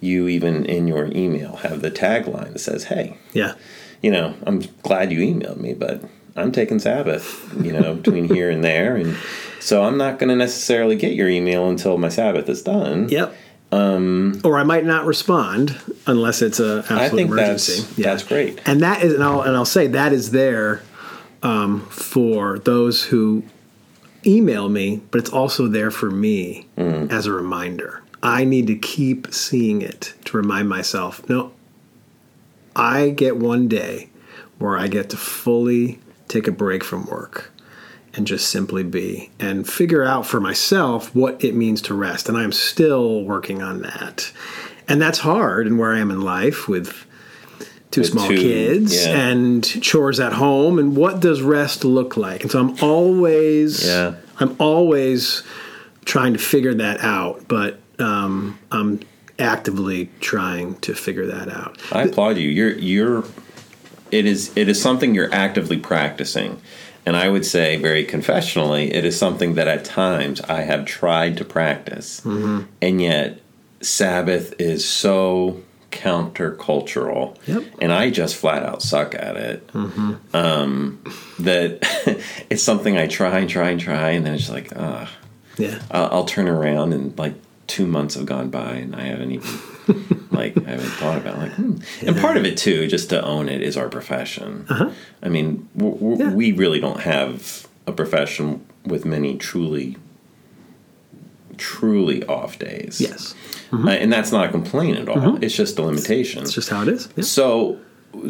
you 0.00 0.28
even 0.28 0.64
in 0.66 0.86
your 0.88 1.06
email 1.06 1.56
have 1.56 1.82
the 1.82 1.90
tagline 1.90 2.52
that 2.52 2.58
says, 2.60 2.84
"Hey, 2.84 3.16
yeah, 3.32 3.54
you 4.02 4.10
know, 4.10 4.34
I'm 4.46 4.60
glad 4.82 5.12
you 5.12 5.18
emailed 5.20 5.58
me, 5.58 5.74
but 5.74 6.02
I'm 6.36 6.52
taking 6.52 6.78
Sabbath, 6.78 7.52
you 7.62 7.72
know, 7.72 7.94
between 7.94 8.28
here 8.34 8.50
and 8.50 8.62
there. 8.62 8.96
And 8.96 9.16
so 9.60 9.82
I'm 9.84 9.98
not 9.98 10.18
going 10.18 10.28
to 10.28 10.36
necessarily 10.36 10.96
get 10.96 11.14
your 11.14 11.28
email 11.28 11.68
until 11.68 11.98
my 11.98 12.08
Sabbath 12.08 12.48
is 12.48 12.62
done. 12.62 13.08
yep. 13.08 13.34
Um, 13.70 14.40
or 14.44 14.56
I 14.58 14.62
might 14.62 14.86
not 14.86 15.04
respond 15.04 15.78
unless 16.06 16.40
it's 16.40 16.58
a 16.58 16.78
absolute 16.78 17.00
I 17.00 17.08
think 17.10 17.30
emergency. 17.30 17.82
that's, 17.82 17.96
that's 17.96 18.22
great. 18.22 18.62
and 18.64 18.80
that 18.80 19.02
is 19.02 19.12
and 19.12 19.22
I'll, 19.22 19.42
and 19.42 19.54
I'll 19.54 19.66
say 19.66 19.88
that 19.88 20.14
is 20.14 20.30
there 20.30 20.80
um, 21.42 21.80
for 21.90 22.58
those 22.58 23.04
who 23.04 23.42
email 24.26 24.68
me 24.68 25.00
but 25.10 25.18
it's 25.20 25.30
also 25.30 25.66
there 25.68 25.90
for 25.90 26.10
me 26.10 26.66
Mm. 26.76 27.10
as 27.10 27.26
a 27.26 27.32
reminder. 27.32 28.02
I 28.22 28.44
need 28.44 28.66
to 28.66 28.74
keep 28.76 29.32
seeing 29.32 29.80
it 29.82 30.14
to 30.24 30.36
remind 30.36 30.68
myself 30.68 31.26
no 31.28 31.52
i 32.76 33.10
get 33.10 33.36
one 33.36 33.68
day 33.68 34.08
where 34.58 34.76
i 34.76 34.86
get 34.88 35.10
to 35.10 35.16
fully 35.16 35.98
take 36.28 36.46
a 36.48 36.52
break 36.52 36.82
from 36.84 37.06
work 37.06 37.50
and 38.14 38.26
just 38.26 38.48
simply 38.48 38.82
be 38.82 39.30
and 39.38 39.68
figure 39.68 40.04
out 40.04 40.26
for 40.26 40.40
myself 40.40 41.14
what 41.14 41.42
it 41.44 41.54
means 41.54 41.80
to 41.82 41.94
rest. 41.94 42.28
And 42.28 42.36
i'm 42.36 42.52
still 42.52 43.22
working 43.22 43.62
on 43.62 43.82
that. 43.82 44.32
And 44.88 45.00
that's 45.00 45.18
hard 45.20 45.66
and 45.66 45.78
where 45.78 45.92
i 45.94 45.98
am 46.00 46.10
in 46.10 46.20
life 46.22 46.66
with 46.68 47.06
two 47.90 48.04
small 48.04 48.28
two, 48.28 48.36
kids 48.36 49.06
yeah. 49.06 49.28
and 49.28 49.64
chores 49.82 50.20
at 50.20 50.32
home 50.34 50.78
and 50.78 50.96
what 50.96 51.20
does 51.20 51.40
rest 51.42 51.84
look 51.84 52.16
like 52.16 52.42
and 52.42 52.50
so 52.50 52.60
i'm 52.60 52.76
always 52.82 53.86
Yeah. 53.86 54.14
i'm 54.40 54.54
always 54.58 55.42
trying 56.04 56.32
to 56.34 56.38
figure 56.38 56.74
that 56.74 57.00
out 57.00 57.48
but 57.48 57.80
um, 57.98 58.58
i'm 58.70 59.00
actively 59.38 60.10
trying 60.20 60.74
to 60.80 60.94
figure 60.94 61.26
that 61.26 61.48
out 61.48 61.78
I 61.92 62.02
applaud 62.02 62.36
you. 62.38 62.48
You're 62.50 62.72
you're 62.76 63.24
it 64.10 64.26
is 64.26 64.50
it 64.56 64.68
is 64.68 64.80
something 64.80 65.14
you're 65.14 65.32
actively 65.32 65.78
practicing. 65.78 66.60
And 67.06 67.16
I 67.16 67.28
would 67.28 67.46
say 67.46 67.76
very 67.76 68.04
confessionally, 68.04 68.92
it 68.92 69.04
is 69.04 69.18
something 69.18 69.54
that 69.54 69.66
at 69.68 69.84
times 69.84 70.40
I 70.42 70.62
have 70.62 70.84
tried 70.84 71.36
to 71.38 71.44
practice. 71.44 72.22
And 72.24 73.00
yet 73.00 73.40
Sabbath 73.80 74.54
is 74.60 74.86
so 74.86 75.62
countercultural. 75.90 77.36
Yep. 77.46 77.62
And 77.80 77.92
I 77.92 78.10
just 78.10 78.36
flat 78.36 78.62
out 78.62 78.82
suck 78.82 79.14
at 79.14 79.36
it. 79.36 79.68
Um, 80.34 81.02
that 81.38 81.78
it's 82.50 82.62
something 82.62 82.96
I 82.96 83.06
try 83.06 83.38
and 83.38 83.48
try 83.50 83.70
and 83.70 83.80
try, 83.80 84.10
and 84.10 84.24
then 84.26 84.34
it's 84.34 84.50
like, 84.50 84.72
ah, 84.76 85.10
yeah 85.56 85.80
I'll, 85.90 86.08
I'll 86.12 86.24
turn 86.24 86.48
around 86.48 86.92
and 86.92 87.16
like 87.18 87.34
two 87.66 87.86
months 87.86 88.14
have 88.14 88.24
gone 88.26 88.48
by 88.48 88.74
and 88.74 88.94
I 88.96 89.02
haven't 89.02 89.32
even 89.32 90.28
like 90.30 90.56
I 90.56 90.70
haven't 90.70 90.86
thought 90.90 91.18
about 91.18 91.38
like 91.38 91.52
hmm. 91.52 91.78
and 92.06 92.16
part 92.16 92.36
of 92.36 92.44
it 92.46 92.56
too 92.56 92.86
just 92.86 93.10
to 93.10 93.22
own 93.22 93.48
it 93.48 93.60
is 93.60 93.76
our 93.76 93.88
profession. 93.88 94.66
I 95.22 95.28
mean 95.28 95.68
w- 95.76 95.94
w- 95.96 96.14
Uh-huh. 96.14 96.30
Yeah. 96.30 96.34
we 96.34 96.52
really 96.52 96.78
don't 96.80 97.00
have 97.00 97.66
a 97.86 97.92
profession 97.92 98.64
with 98.86 99.04
many 99.04 99.36
truly 99.36 99.96
truly 101.58 102.24
off 102.24 102.58
days. 102.58 103.00
yes 103.00 103.34
Uh, 103.72 103.90
and 103.90 104.10
that's 104.10 104.32
not 104.32 104.46
a 104.46 104.50
complaint 104.50 104.96
at 104.96 105.08
all. 105.10 105.36
It's 105.44 105.54
just 105.54 105.78
a 105.78 105.82
limitation. 105.82 106.42
it's 106.42 106.54
just 106.54 106.70
how 106.70 106.82
it 106.82 106.88
is 106.88 107.08
yeah. 107.16 107.24
So, 107.24 107.78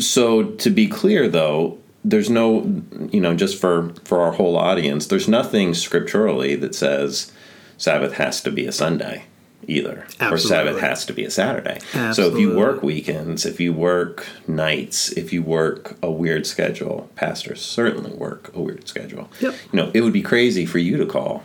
so 0.00 0.44
to 0.44 0.70
be 0.70 0.88
clear, 0.88 1.28
though, 1.28 1.78
there's 2.04 2.28
no, 2.28 2.82
you 3.12 3.20
know, 3.20 3.35
just 3.37 3.61
for 3.61 3.92
for 4.04 4.20
our 4.20 4.32
whole 4.32 4.56
audience, 4.56 5.06
there's 5.06 5.28
nothing 5.28 5.75
scripturally 5.75 6.56
that 6.56 6.75
says 6.75 7.30
Sabbath 7.76 8.14
has 8.14 8.40
to 8.42 8.50
be 8.50 8.66
a 8.66 8.73
Sunday 8.73 9.25
either, 9.68 10.06
or 10.20 10.38
Sabbath 10.38 10.80
has 10.80 11.04
to 11.06 11.12
be 11.12 11.25
a 11.25 11.30
Saturday. 11.30 11.78
So 12.14 12.23
if 12.32 12.38
you 12.38 12.56
work 12.56 12.82
weekends, 12.82 13.44
if 13.44 13.61
you 13.61 13.73
work 13.73 14.26
nights, 14.49 15.12
if 15.12 15.32
you 15.32 15.42
work 15.42 15.97
a 16.02 16.11
weird 16.11 16.47
schedule, 16.47 17.11
pastors 17.16 17.61
certainly 17.61 18.12
work 18.12 18.50
a 18.56 18.61
weird 18.61 18.88
schedule. 18.88 19.28
Yep. 19.40 19.54
You 19.73 19.76
know, 19.76 19.90
it 19.94 20.00
would 20.00 20.12
be 20.14 20.23
crazy 20.23 20.64
for 20.64 20.78
you 20.78 20.97
to 20.97 21.04
call, 21.06 21.42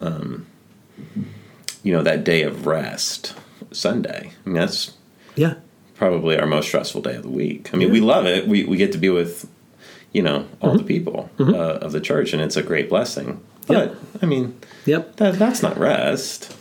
um, 0.00 0.46
you 1.82 1.92
know, 1.92 2.02
that 2.02 2.24
day 2.24 2.42
of 2.42 2.66
rest 2.66 3.34
Sunday. 3.72 4.32
I 4.44 4.48
mean, 4.48 4.54
that's 4.56 4.96
yeah 5.34 5.54
probably 5.94 6.36
our 6.36 6.46
most 6.46 6.66
stressful 6.66 7.00
day 7.00 7.14
of 7.14 7.22
the 7.22 7.28
week. 7.30 7.70
I 7.72 7.76
mean, 7.76 7.90
we 7.92 8.00
love 8.00 8.26
it. 8.26 8.48
We 8.48 8.64
we 8.64 8.76
get 8.76 8.92
to 8.92 8.98
be 8.98 9.08
with 9.08 9.48
you 10.12 10.22
know 10.22 10.46
all 10.60 10.76
the 10.76 10.84
people 10.84 11.30
uh, 11.38 11.54
of 11.54 11.92
the 11.92 12.00
church, 12.00 12.32
and 12.32 12.42
it's 12.42 12.56
a 12.56 12.62
great 12.62 12.88
blessing. 12.88 13.40
But 13.66 13.94
I 14.20 14.26
mean, 14.26 14.58
Yep. 14.86 15.16
that, 15.16 15.38
that's 15.38 15.62
not 15.62 15.78
rest. 15.78 16.56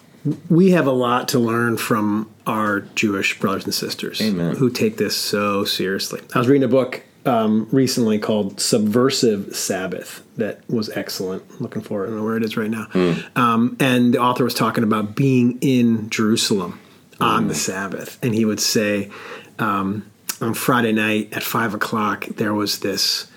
we 0.50 0.72
have 0.72 0.86
a 0.86 0.92
lot 0.92 1.28
to 1.30 1.40
learn 1.40 1.78
from 1.78 2.30
our 2.46 2.82
Jewish 2.94 3.40
brothers 3.40 3.66
and 3.66 3.74
sisters 3.74 4.22
Amen. 4.22 4.56
who 4.58 4.70
take 4.70 4.98
this 4.98 5.18
so 5.18 5.66
seriously. 5.66 6.22
I 6.36 6.38
was 6.40 6.48
reading 6.48 6.64
a 6.64 6.68
book 6.68 7.02
um, 7.26 7.68
recently 7.72 8.18
called 8.20 8.60
Subversive 8.60 9.56
Sabbath 9.56 10.24
that 10.38 10.68
was 10.70 10.90
excellent. 10.90 11.62
Looking 11.62 11.82
for 11.82 12.04
it. 12.04 12.08
I 12.08 12.10
don't 12.10 12.20
know 12.20 12.24
where 12.26 12.38
it 12.38 12.44
is 12.44 12.58
right 12.58 12.70
now. 12.70 12.88
Um, 13.36 13.78
and 13.80 14.14
the 14.14 14.20
author 14.20 14.44
was 14.44 14.54
talking 14.54 14.84
about 14.84 15.16
being 15.16 15.58
in 15.62 16.10
Jerusalem 16.10 16.80
on 17.20 17.48
the 17.48 17.56
Sabbath. 17.56 18.18
And 18.24 18.34
he 18.34 18.46
would 18.46 18.60
say, 18.60 19.12
um, 19.60 20.10
on 20.42 20.56
Friday 20.56 20.92
night 20.92 21.32
at 21.34 21.44
five 21.44 21.74
o'clock, 21.76 22.26
there 22.26 22.54
was 22.54 22.80
this 22.80 23.28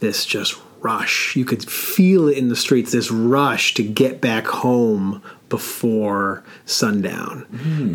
this 0.00 0.24
just 0.24 0.60
rush. 0.80 1.36
You 1.36 1.44
could 1.44 1.62
feel 1.68 2.28
it 2.28 2.38
in 2.38 2.48
the 2.48 2.56
streets, 2.56 2.92
this 2.92 3.10
rush 3.10 3.74
to 3.74 3.82
get 3.82 4.20
back 4.20 4.46
home 4.46 5.22
before 5.48 6.44
sundown. 6.66 7.46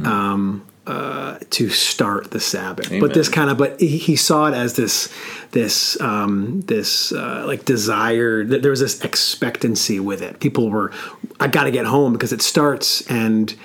Um, 0.06 0.66
uh, 0.86 1.40
to 1.52 1.70
start 1.70 2.32
the 2.32 2.40
Sabbath, 2.40 2.90
but 3.00 3.13
this 3.13 3.30
kind 3.30 3.50
of, 3.50 3.58
but 3.58 3.80
he, 3.80 3.98
he 3.98 4.16
saw 4.18 4.48
it 4.48 4.54
as 4.54 4.75
this, 4.75 5.08
this, 5.52 6.00
um, 6.02 6.62
this 6.62 7.12
uh, 7.13 7.44
like 7.48 7.63
desire. 7.66 8.44
That 8.44 8.62
there 8.62 8.72
was 8.72 8.82
this 8.82 9.02
expectancy 9.02 10.00
with 10.00 10.22
it. 10.22 10.40
People 10.40 10.70
were, 10.70 10.92
I 11.40 11.48
got 11.48 11.63
to 11.63 11.72
get 11.72 11.86
home 11.86 12.12
because 12.13 12.34
it 12.34 12.42
starts, 12.42 13.06
and 13.10 13.56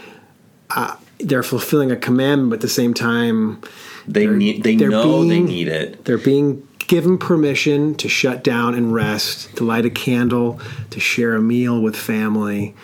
uh, 0.71 0.97
they're 1.19 1.43
fulfilling 1.43 1.91
a 1.91 1.97
commandment, 1.97 2.51
but 2.51 2.57
at 2.57 2.61
the 2.63 2.69
same 2.69 2.95
time, 2.95 3.61
They 4.07 4.27
need. 4.27 4.63
They 4.63 4.77
know 4.77 5.25
they 5.25 5.41
need 5.41 5.67
it. 5.69 6.05
they're 6.05 6.19
being 6.19 6.63
given 6.87 7.19
permission 7.19 7.95
to 7.97 8.09
shut 8.09 8.43
down 8.45 8.75
and 8.75 8.95
rest, 8.95 9.55
to 9.57 9.65
light 9.65 9.85
a 9.85 9.91
candle, 9.91 10.59
to 10.91 11.01
share 11.01 11.35
a 11.35 11.41
meal 11.43 11.83
with 11.83 11.95
family, 11.97 12.75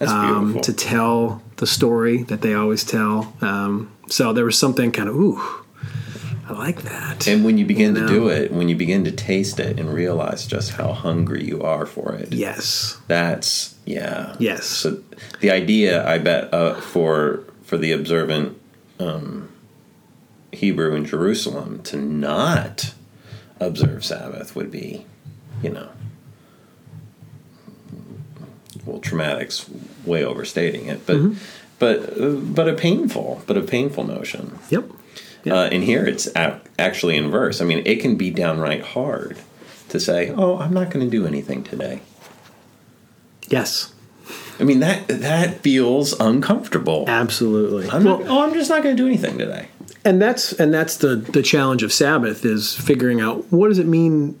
um, 0.00 0.60
to 0.60 0.72
tell 0.72 1.42
the 1.58 1.66
story 1.66 2.22
that 2.24 2.40
they 2.40 2.54
always 2.54 2.84
tell. 2.84 3.34
Um, 3.40 3.92
so 4.08 4.32
there 4.32 4.44
was 4.44 4.58
something 4.58 4.90
kind 4.90 5.08
of, 5.08 5.16
ooh, 5.16 5.40
I 6.48 6.52
like 6.54 6.82
that. 6.82 7.28
And 7.28 7.44
when 7.44 7.58
you 7.58 7.66
begin 7.66 7.94
You 7.94 8.02
to 8.02 8.08
do 8.08 8.28
it, 8.28 8.50
when 8.50 8.68
you 8.68 8.76
begin 8.76 9.04
to 9.04 9.12
taste 9.12 9.60
it 9.60 9.78
and 9.78 9.92
realize 9.92 10.46
just 10.46 10.72
how 10.72 10.92
hungry 10.92 11.44
you 11.44 11.62
are 11.62 11.84
for 11.84 12.14
it, 12.14 12.32
yes. 12.32 12.98
that's 13.06 13.76
yeah. 13.84 14.34
Yes. 14.38 14.64
So 14.64 15.02
the 15.40 15.50
idea, 15.50 16.06
I 16.08 16.18
bet, 16.18 16.52
uh, 16.54 16.80
for 16.80 17.44
for 17.62 17.76
the 17.76 17.92
observant 17.92 18.58
um, 18.98 19.50
Hebrew 20.52 20.94
in 20.94 21.04
Jerusalem 21.04 21.82
to 21.84 21.98
not 21.98 22.94
observe 23.60 24.04
Sabbath 24.04 24.56
would 24.56 24.70
be, 24.70 25.04
you 25.62 25.70
know, 25.70 25.90
well, 28.88 29.00
traumatic's 29.00 29.68
way 30.04 30.24
overstating 30.24 30.86
it, 30.86 31.06
but 31.06 31.16
Mm-hmm. 31.16 31.34
but 31.78 32.54
but 32.54 32.68
a 32.68 32.74
painful, 32.74 33.42
but 33.46 33.56
a 33.56 33.62
painful 33.62 34.04
notion. 34.04 34.58
Yep. 34.70 34.84
Yep. 35.44 35.54
Uh, 35.54 35.68
and 35.74 35.84
here 35.84 36.04
it's 36.06 36.28
actually 36.34 37.16
inverse. 37.16 37.60
I 37.60 37.64
mean, 37.64 37.82
it 37.86 38.00
can 38.00 38.16
be 38.16 38.30
downright 38.30 38.82
hard 38.82 39.38
to 39.90 40.00
say, 40.00 40.30
"Oh, 40.30 40.58
I'm 40.58 40.72
not 40.74 40.90
going 40.90 41.04
to 41.04 41.10
do 41.10 41.26
anything 41.26 41.62
today." 41.64 42.00
yes. 43.48 43.92
I 44.60 44.64
mean 44.64 44.80
that 44.80 45.06
that 45.08 45.60
feels 45.60 46.18
uncomfortable. 46.18 47.04
Absolutely. 47.06 47.88
I'm 47.90 48.02
not, 48.02 48.22
oh, 48.22 48.42
I'm 48.42 48.52
just 48.54 48.68
not 48.68 48.82
going 48.82 48.96
to 48.96 49.00
do 49.02 49.06
anything 49.06 49.38
today. 49.38 49.68
and 50.04 50.20
that's 50.20 50.52
and 50.52 50.74
that's 50.74 50.96
the 50.96 51.14
the 51.16 51.42
challenge 51.42 51.82
of 51.84 51.92
Sabbath 51.92 52.44
is 52.44 52.74
figuring 52.74 53.20
out 53.20 53.44
what 53.52 53.68
does 53.68 53.78
it 53.78 53.86
mean 53.86 54.38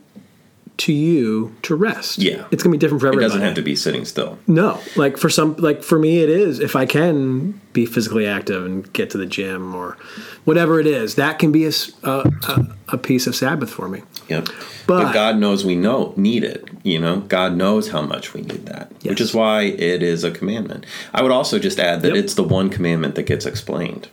to 0.78 0.92
you 0.92 1.54
to 1.62 1.74
rest. 1.74 2.18
Yeah. 2.18 2.46
It's 2.52 2.62
going 2.62 2.70
to 2.72 2.78
be 2.78 2.78
different 2.78 3.00
for 3.00 3.08
everybody. 3.08 3.24
It 3.26 3.28
doesn't 3.28 3.42
have 3.42 3.54
to 3.56 3.62
be 3.62 3.74
sitting 3.74 4.04
still. 4.04 4.38
No, 4.46 4.80
like 4.96 5.16
for 5.16 5.28
some, 5.28 5.56
like 5.56 5.82
for 5.82 5.98
me, 5.98 6.20
it 6.22 6.28
is. 6.30 6.60
If 6.60 6.76
I 6.76 6.86
can 6.86 7.60
be 7.72 7.84
physically 7.84 8.26
active 8.26 8.64
and 8.64 8.90
get 8.92 9.10
to 9.10 9.18
the 9.18 9.26
gym 9.26 9.74
or 9.74 9.96
whatever 10.44 10.78
it 10.78 10.86
is, 10.86 11.16
that 11.16 11.38
can 11.40 11.50
be 11.52 11.64
a 11.66 12.98
piece 12.98 13.26
of 13.26 13.34
Sabbath 13.34 13.70
for 13.70 13.88
me. 13.88 14.02
Yep. 14.28 14.46
But- 14.86 15.02
But, 15.02 15.12
God 15.12 15.36
knows 15.38 15.64
we 15.64 15.74
know 15.76 16.14
need 16.16 16.44
it. 16.44 16.64
You 16.84 16.98
know, 17.00 17.20
God 17.20 17.56
knows 17.56 17.90
how 17.90 18.00
much 18.02 18.32
we 18.32 18.40
need 18.42 18.64
that, 18.66 18.90
which 19.02 19.20
is 19.20 19.34
why 19.34 19.62
it 19.64 20.02
is 20.02 20.22
a 20.24 20.30
commandment. 20.30 20.86
I 21.12 21.22
would 21.22 21.32
also 21.32 21.58
just 21.58 21.78
add 21.78 22.02
that 22.02 22.14
Yep. 22.14 22.24
it's 22.24 22.34
the 22.34 22.44
one 22.44 22.70
commandment 22.70 23.16
that 23.16 23.24
gets 23.24 23.44
explained. 23.46 24.08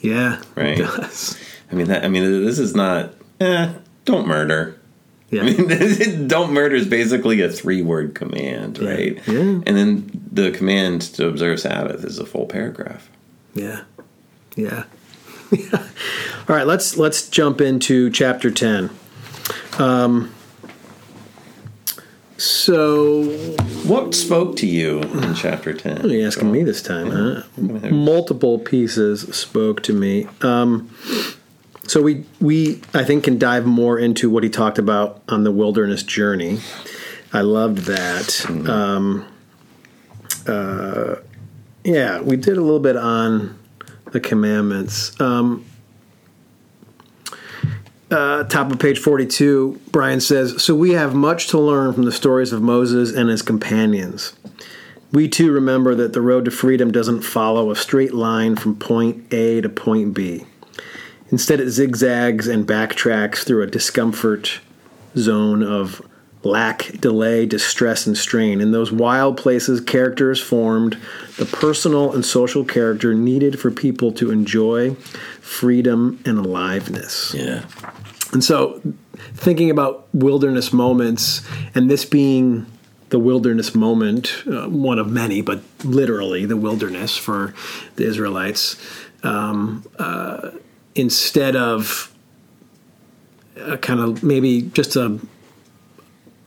Yeah, 0.00 0.40
Right. 0.54 0.78
It 0.78 0.82
does. 0.86 1.36
I 1.70 1.74
mean, 1.74 1.86
that, 1.88 2.04
I 2.04 2.08
mean, 2.08 2.44
this 2.44 2.58
is 2.58 2.74
not. 2.74 3.14
Eh, 3.40 3.72
don't 4.04 4.26
murder. 4.26 4.76
Yeah, 5.32 5.42
I 5.42 5.44
mean, 5.46 6.28
don't 6.28 6.52
murder 6.52 6.76
is 6.76 6.86
basically 6.86 7.40
a 7.40 7.48
three-word 7.48 8.14
command, 8.14 8.78
right? 8.78 9.18
Yeah. 9.26 9.40
And 9.40 9.66
then 9.66 10.28
the 10.30 10.50
command 10.52 11.00
to 11.14 11.26
observe 11.26 11.58
Sabbath 11.58 12.04
is 12.04 12.18
a 12.18 12.26
full 12.26 12.44
paragraph. 12.46 13.08
yeah, 13.54 13.82
yeah. 14.56 14.84
All 16.48 16.54
right, 16.56 16.66
let's 16.66 16.98
let's 16.98 17.28
jump 17.30 17.60
into 17.62 18.10
chapter 18.10 18.50
ten. 18.50 18.90
Um, 19.78 20.34
so 22.36 23.24
What 23.86 24.14
spoke 24.14 24.56
to 24.56 24.66
you 24.66 25.00
in 25.00 25.34
chapter 25.34 25.72
ten? 25.72 26.08
You're 26.10 26.26
asking 26.26 26.50
me 26.52 26.62
this 26.62 26.82
time, 26.82 27.10
huh? 27.10 27.42
Multiple 27.90 28.58
pieces 28.58 29.22
spoke 29.34 29.82
to 29.84 29.92
me. 29.92 30.26
Um, 30.42 30.90
so 31.92 32.00
we 32.00 32.24
we 32.40 32.80
I 32.94 33.04
think 33.04 33.24
can 33.24 33.36
dive 33.36 33.66
more 33.66 33.98
into 33.98 34.30
what 34.30 34.42
he 34.42 34.48
talked 34.48 34.78
about 34.78 35.20
on 35.28 35.44
the 35.44 35.52
wilderness 35.52 36.02
journey. 36.02 36.60
I 37.34 37.42
loved 37.42 37.80
that. 37.80 38.46
Um, 38.66 39.26
uh, 40.46 41.16
yeah, 41.84 42.22
we 42.22 42.36
did 42.36 42.56
a 42.56 42.62
little 42.62 42.80
bit 42.80 42.96
on 42.96 43.58
the 44.10 44.20
commandments. 44.20 45.20
Um, 45.20 45.66
uh, 48.10 48.44
top 48.44 48.70
of 48.70 48.78
page 48.78 48.98
42, 48.98 49.80
Brian 49.90 50.20
says, 50.20 50.62
So 50.62 50.74
we 50.74 50.92
have 50.92 51.14
much 51.14 51.48
to 51.48 51.58
learn 51.58 51.92
from 51.92 52.04
the 52.04 52.12
stories 52.12 52.52
of 52.52 52.60
Moses 52.60 53.14
and 53.14 53.30
his 53.30 53.40
companions. 53.40 54.34
We 55.12 55.28
too 55.28 55.52
remember 55.52 55.94
that 55.94 56.12
the 56.12 56.20
road 56.20 56.46
to 56.46 56.50
freedom 56.50 56.90
doesn't 56.90 57.22
follow 57.22 57.70
a 57.70 57.76
straight 57.76 58.12
line 58.14 58.56
from 58.56 58.76
point 58.76 59.32
A 59.32 59.60
to 59.60 59.68
point 59.68 60.14
B. 60.14 60.46
Instead, 61.32 61.60
it 61.60 61.70
zigzags 61.70 62.46
and 62.46 62.66
backtracks 62.66 63.38
through 63.44 63.62
a 63.62 63.66
discomfort 63.66 64.60
zone 65.16 65.62
of 65.62 66.02
lack, 66.44 66.92
delay, 67.00 67.46
distress, 67.46 68.06
and 68.06 68.16
strain. 68.16 68.60
In 68.60 68.72
those 68.72 68.92
wild 68.92 69.36
places, 69.36 69.80
character 69.80 70.30
is 70.30 70.40
formed, 70.40 70.98
the 71.38 71.46
personal 71.46 72.12
and 72.12 72.24
social 72.24 72.64
character 72.64 73.14
needed 73.14 73.58
for 73.58 73.70
people 73.70 74.12
to 74.12 74.30
enjoy 74.30 74.94
freedom 75.40 76.20
and 76.26 76.38
aliveness. 76.38 77.32
Yeah. 77.34 77.64
And 78.32 78.42
so, 78.42 78.80
thinking 79.34 79.70
about 79.70 80.08
wilderness 80.14 80.72
moments, 80.72 81.42
and 81.74 81.90
this 81.90 82.04
being 82.04 82.66
the 83.10 83.18
wilderness 83.18 83.74
moment, 83.74 84.42
uh, 84.46 84.68
one 84.68 84.98
of 84.98 85.10
many, 85.10 85.42
but 85.42 85.60
literally 85.84 86.46
the 86.46 86.56
wilderness 86.56 87.16
for 87.16 87.54
the 87.96 88.04
Israelites, 88.04 88.76
um, 89.22 89.84
uh, 89.98 90.50
instead 90.94 91.56
of 91.56 92.12
a 93.56 93.78
kind 93.78 94.00
of 94.00 94.22
maybe 94.22 94.62
just 94.62 94.96
a 94.96 95.18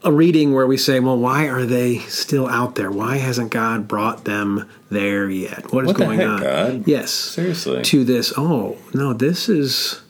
a 0.04 0.12
reading 0.12 0.52
where 0.54 0.66
we 0.68 0.76
say, 0.76 1.00
well, 1.00 1.18
why 1.18 1.48
are 1.48 1.64
they 1.64 1.98
still 2.00 2.46
out 2.46 2.76
there? 2.76 2.92
Why 2.92 3.16
hasn't 3.16 3.50
God 3.50 3.88
brought 3.88 4.24
them 4.24 4.68
there 4.88 5.28
yet? 5.28 5.72
What 5.72 5.84
is 5.84 5.88
What 5.88 5.96
going 5.96 6.20
heck, 6.20 6.28
on? 6.28 6.42
God? 6.42 6.86
Yes, 6.86 7.10
Seriously. 7.10 7.82
to 7.82 8.04
this. 8.04 8.32
Oh 8.36 8.76
no, 8.94 9.12
this 9.12 9.48
is 9.48 10.02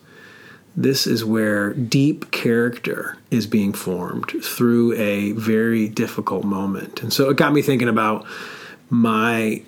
this 0.76 1.06
is 1.06 1.24
where 1.24 1.72
deep 1.72 2.30
character 2.30 3.16
is 3.30 3.46
being 3.46 3.72
formed 3.72 4.32
through 4.42 4.92
a 4.94 5.32
very 5.32 5.88
difficult 5.88 6.44
moment, 6.44 7.02
and 7.02 7.10
so 7.12 7.30
it 7.30 7.38
got 7.38 7.54
me 7.54 7.62
thinking 7.62 7.88
about 7.88 8.26
my 8.90 9.62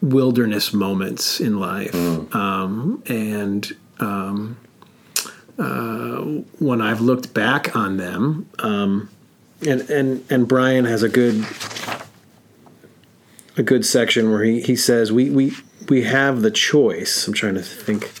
wilderness 0.00 0.72
moments 0.72 1.40
in 1.40 1.58
life, 1.58 1.94
um, 2.32 3.02
and 3.06 3.74
um, 4.00 4.56
uh, 5.58 6.18
when 6.58 6.80
I've 6.80 7.00
looked 7.00 7.34
back 7.34 7.74
on 7.74 7.96
them, 7.96 8.48
um, 8.60 9.10
and 9.66 9.82
and 9.90 10.24
and 10.30 10.46
Brian 10.46 10.84
has 10.84 11.02
a 11.02 11.08
good 11.08 11.44
a 13.56 13.62
good 13.62 13.84
section 13.84 14.30
where 14.30 14.44
he, 14.44 14.60
he 14.62 14.76
says 14.76 15.12
we, 15.12 15.30
we 15.30 15.52
we 15.88 16.02
have 16.02 16.42
the 16.42 16.50
choice. 16.50 17.26
I'm 17.26 17.34
trying 17.34 17.54
to 17.54 17.62
think. 17.62 18.12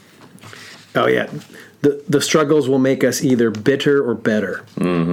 Oh 0.94 1.06
yeah. 1.06 1.30
The, 1.80 2.02
the 2.08 2.20
struggles 2.20 2.68
will 2.68 2.80
make 2.80 3.04
us 3.04 3.22
either 3.22 3.52
bitter 3.52 4.04
or 4.04 4.16
better. 4.16 4.64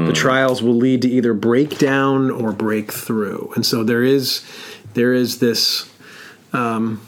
The 0.07 0.13
trials 0.13 0.63
will 0.63 0.73
lead 0.73 1.03
to 1.03 1.07
either 1.07 1.35
breakdown 1.35 2.31
or 2.31 2.51
breakthrough. 2.51 3.51
And 3.51 3.63
so 3.63 3.83
there 3.83 4.01
is 4.01 4.43
there 4.95 5.13
is 5.13 5.37
this 5.37 5.87
um, 6.53 7.07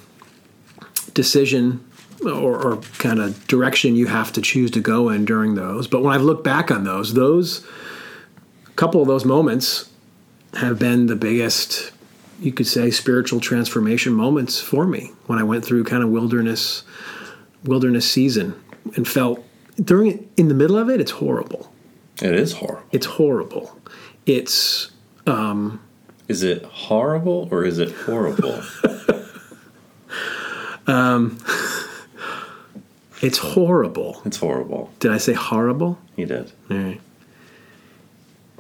decision 1.13 1.83
or, 2.25 2.57
or 2.57 2.77
kind 2.97 3.19
of 3.19 3.47
direction 3.47 3.95
you 3.95 4.07
have 4.07 4.31
to 4.33 4.41
choose 4.41 4.71
to 4.71 4.79
go 4.79 5.09
in 5.09 5.25
during 5.25 5.55
those. 5.55 5.87
But 5.87 6.03
when 6.03 6.13
I've 6.13 6.21
looked 6.21 6.43
back 6.43 6.71
on 6.71 6.83
those, 6.83 7.13
those 7.13 7.65
couple 8.75 9.01
of 9.01 9.07
those 9.07 9.25
moments 9.25 9.91
have 10.53 10.79
been 10.79 11.07
the 11.07 11.15
biggest, 11.15 11.91
you 12.39 12.51
could 12.51 12.67
say, 12.67 12.91
spiritual 12.91 13.39
transformation 13.39 14.13
moments 14.13 14.59
for 14.59 14.85
me 14.85 15.11
when 15.25 15.39
I 15.39 15.43
went 15.43 15.65
through 15.65 15.83
kind 15.83 16.03
of 16.03 16.09
wilderness 16.09 16.83
wilderness 17.63 18.09
season 18.09 18.53
and 18.95 19.07
felt 19.07 19.43
during 19.83 20.11
it 20.11 20.27
in 20.37 20.47
the 20.47 20.53
middle 20.53 20.77
of 20.77 20.89
it, 20.89 21.01
it's 21.01 21.11
horrible. 21.11 21.71
It 22.21 22.33
is 22.33 22.53
horrible. 22.53 22.87
It's 22.91 23.05
horrible. 23.05 23.79
It's 24.25 24.91
um, 25.25 25.81
Is 26.27 26.43
it 26.43 26.63
horrible 26.63 27.47
or 27.51 27.65
is 27.65 27.79
it 27.79 27.91
horrible? 27.91 28.61
it's 33.21 33.37
horrible. 33.37 34.21
it's 34.25 34.37
horrible. 34.37 34.89
Did 34.99 35.11
I 35.11 35.17
say 35.17 35.33
horrible? 35.33 35.97
You 36.15 36.25
did. 36.25 36.51
All 36.69 36.77
right. 36.77 37.01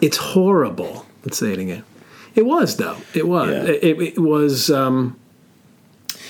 It's 0.01 0.17
horrible. 0.17 1.05
Let's 1.23 1.37
say 1.37 1.53
it 1.53 1.59
again. 1.59 1.83
It 2.35 2.45
was 2.45 2.77
though. 2.77 2.97
It 3.13 3.27
was. 3.27 3.49
Yeah. 3.49 3.63
It, 3.73 4.01
it 4.01 4.19
was. 4.19 4.69
Um, 4.69 5.17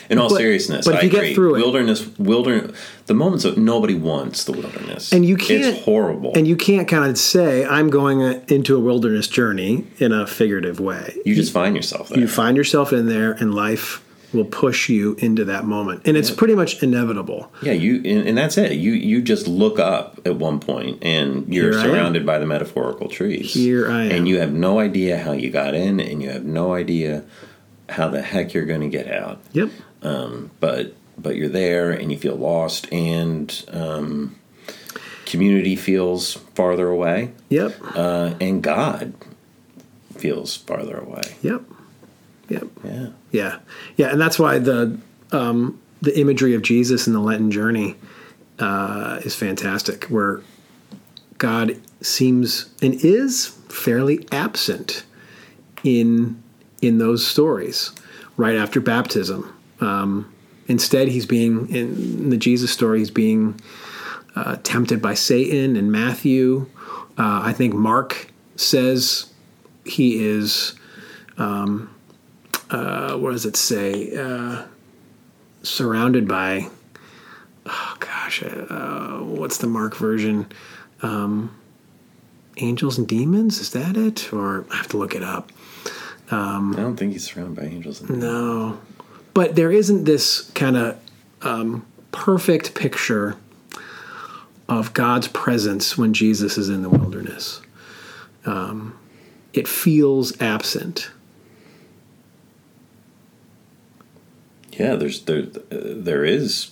In 0.10 0.20
all 0.20 0.30
But- 0.30 0.38
seriousness, 0.38 0.86
but 0.86 0.96
if 0.96 1.02
I 1.02 1.04
you 1.04 1.10
get 1.10 1.36
through 1.36 1.56
it- 1.56 1.60
wilderness, 1.60 2.08
wilderness, 2.18 2.72
the 3.08 3.14
moments 3.14 3.44
that 3.44 3.58
nobody 3.58 3.94
wants 3.94 4.46
the 4.46 4.54
wilderness, 4.54 5.12
And 5.12 5.26
you 5.26 5.36
can't- 5.36 5.66
It's 5.66 5.84
horrible. 5.84 6.32
and 6.34 6.48
you 6.48 6.56
can't 6.56 6.88
kind 6.88 7.10
of 7.12 7.18
say, 7.18 7.66
"I'm 7.66 7.90
going 7.90 8.22
uh, 8.24 8.40
into 8.48 8.78
a 8.78 8.80
wilderness 8.80 9.28
journey" 9.28 9.84
in 10.00 10.14
a 10.14 10.26
figurative 10.26 10.80
way. 10.80 11.14
you 11.26 11.36
just 11.36 11.52
find 11.52 11.76
yourself 11.76 12.08
there. 12.08 12.20
You 12.20 12.28
find 12.30 12.56
yourself 12.56 12.94
in 12.94 13.08
there, 13.08 13.34
and 13.34 13.54
life 13.54 14.02
will 14.34 14.46
push 14.46 14.90
you 14.90 15.16
into 15.20 15.46
that 15.46 15.64
moment, 15.66 16.02
and 16.06 16.18
it's 16.18 16.30
pretty 16.32 16.54
much 16.56 16.84
inevitable. 16.84 17.52
yeah, 17.62 17.72
you, 17.72 17.96
and, 17.96 18.28
and 18.28 18.38
that's 18.38 18.58
it. 18.58 18.74
You 18.74 18.92
you 18.92 19.22
just 19.22 19.48
look 19.48 19.80
up 19.80 20.20
at 20.26 20.36
one 20.36 20.60
point, 20.60 21.04
and 21.04 21.54
you're 21.54 21.72
Here 21.72 21.82
surrounded 21.82 22.26
by 22.26 22.38
the 22.38 22.46
metaphorical 22.46 23.08
trees. 23.08 23.54
Here 23.54 23.90
I 23.90 24.04
am. 24.06 24.12
and 24.12 24.28
you 24.28 24.40
have 24.40 24.52
no 24.54 24.80
idea 24.80 25.18
how 25.18 25.32
you 25.32 25.50
got 25.50 25.74
in, 25.76 26.00
and 26.00 26.22
you 26.22 26.30
have 26.30 26.44
no 26.44 26.74
idea 26.74 27.24
how 27.90 28.10
the 28.10 28.22
heck 28.22 28.54
you're 28.54 28.66
going 28.66 28.82
to 28.82 28.90
get 28.90 29.10
out. 29.10 29.40
Yep. 29.54 29.70
but 30.60 30.94
but 31.18 31.36
you're 31.36 31.50
there 31.50 31.92
and 31.92 32.12
you 32.12 32.18
feel 32.18 32.36
lost 32.36 32.92
and 32.94 33.66
um, 33.72 34.36
community 35.26 35.76
feels 35.76 36.34
farther 36.54 36.90
away 36.90 37.32
Yep. 37.50 37.76
uh, 37.96 38.34
and 38.40 38.62
god 38.62 39.14
feels 40.16 40.56
farther 40.56 40.98
away 40.98 41.22
Yep. 41.42 41.64
Yep. 42.50 42.68
yeah 42.84 43.08
Yeah, 43.32 43.60
yeah, 43.98 44.12
and 44.12 44.22
that's 44.22 44.40
why 44.40 44.60
the 44.60 44.98
um, 45.32 45.80
the 46.02 46.18
imagery 46.20 46.54
of 46.54 46.62
Jesus 46.62 47.08
in 47.08 47.14
the 47.14 47.20
Lenten 47.20 47.52
journey 47.52 47.96
uh, 48.60 49.20
is 49.24 49.36
fantastic, 49.36 50.06
where 50.06 50.42
God 51.38 51.80
seems 52.02 52.70
and 52.82 52.94
is 53.04 53.48
fairly 53.70 54.28
absent 54.32 55.04
in 55.84 56.42
in 56.82 56.98
those 57.00 57.26
stories 57.26 57.92
right 58.38 58.56
after 58.56 58.80
baptism. 58.80 59.54
Um, 59.80 60.32
instead, 60.68 61.08
he's 61.08 61.26
being 61.26 61.70
in 61.74 62.30
the 62.30 62.38
Jesus 62.38 62.72
story. 62.72 63.00
He's 63.00 63.12
being 63.12 63.60
uh, 64.36 64.58
tempted 64.64 65.02
by 65.02 65.16
Satan 65.16 65.76
and 65.76 65.92
Matthew. 65.92 66.70
Uh, 67.18 67.42
I 67.44 67.54
think 67.54 67.74
Mark 67.74 68.32
says 68.56 69.32
he 69.86 70.24
is 70.24 70.76
what 72.70 73.32
does 73.32 73.46
it 73.46 73.56
say? 73.56 74.16
Uh, 74.16 74.64
surrounded 75.64 76.28
by, 76.28 76.68
oh 77.66 77.98
gosh, 78.00 78.44
uh, 78.44 79.20
what's 79.20 79.58
the 79.58 79.68
Mark 79.68 79.96
version? 79.96 80.48
Um, 81.02 81.56
angels 82.58 82.98
and 82.98 83.08
demons? 83.08 83.60
Is 83.60 83.72
that 83.72 83.96
it? 83.98 84.34
Or 84.34 84.66
I 84.72 84.78
have 84.78 84.88
to 84.90 84.98
look 84.98 85.16
it 85.16 85.24
up. 85.24 85.52
i 86.32 86.74
don't 86.76 86.98
think 86.98 87.14
he's 87.14 87.26
surrounded 87.26 87.56
by 87.56 87.68
angels 87.70 88.02
No, 88.10 88.80
but 89.34 89.56
there 89.56 89.72
isn't 89.72 90.04
this 90.06 90.50
kind 90.52 90.76
of 90.76 91.00
um, 91.42 91.86
perfect 92.12 92.74
picture 92.74 93.36
of 94.68 94.94
God's 94.94 95.28
presence 95.30 95.98
when 95.98 96.14
Jesus 96.14 96.58
is 96.58 96.70
in 96.70 96.82
the 96.82 96.90
wilderness. 96.90 97.62
Um, 98.46 98.98
it 99.54 99.68
feels 99.68 100.40
absent. 100.42 101.10
Yeah 104.80 104.96
there's 104.96 105.22
there 105.22 105.42
there 105.42 106.24
is 106.26 106.72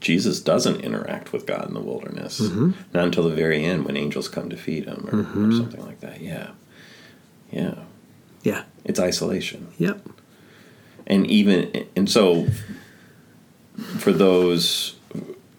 jesus 0.00 0.40
doesn't 0.40 0.80
interact 0.82 1.32
with 1.32 1.46
god 1.46 1.66
in 1.68 1.74
the 1.74 1.80
wilderness 1.80 2.40
Mm-hmm. 2.40 2.70
not 2.94 3.04
until 3.04 3.28
the 3.28 3.34
very 3.34 3.64
end 3.64 3.84
when 3.84 3.96
angels 3.96 4.28
come 4.28 4.48
to 4.50 4.56
feed 4.56 4.84
him 4.86 5.08
or, 5.10 5.18
or 5.20 5.52
something 5.52 5.84
like 5.84 6.00
that 6.00 6.20
yeah 6.20 6.50
yeah 7.50 7.74
Yeah. 8.42 8.62
it's 8.84 9.00
isolation 9.00 9.68
Yep. 9.78 10.06
and 11.06 11.26
even 11.26 11.86
and 11.96 12.08
so 12.10 12.46
for 13.98 14.12
those 14.12 14.94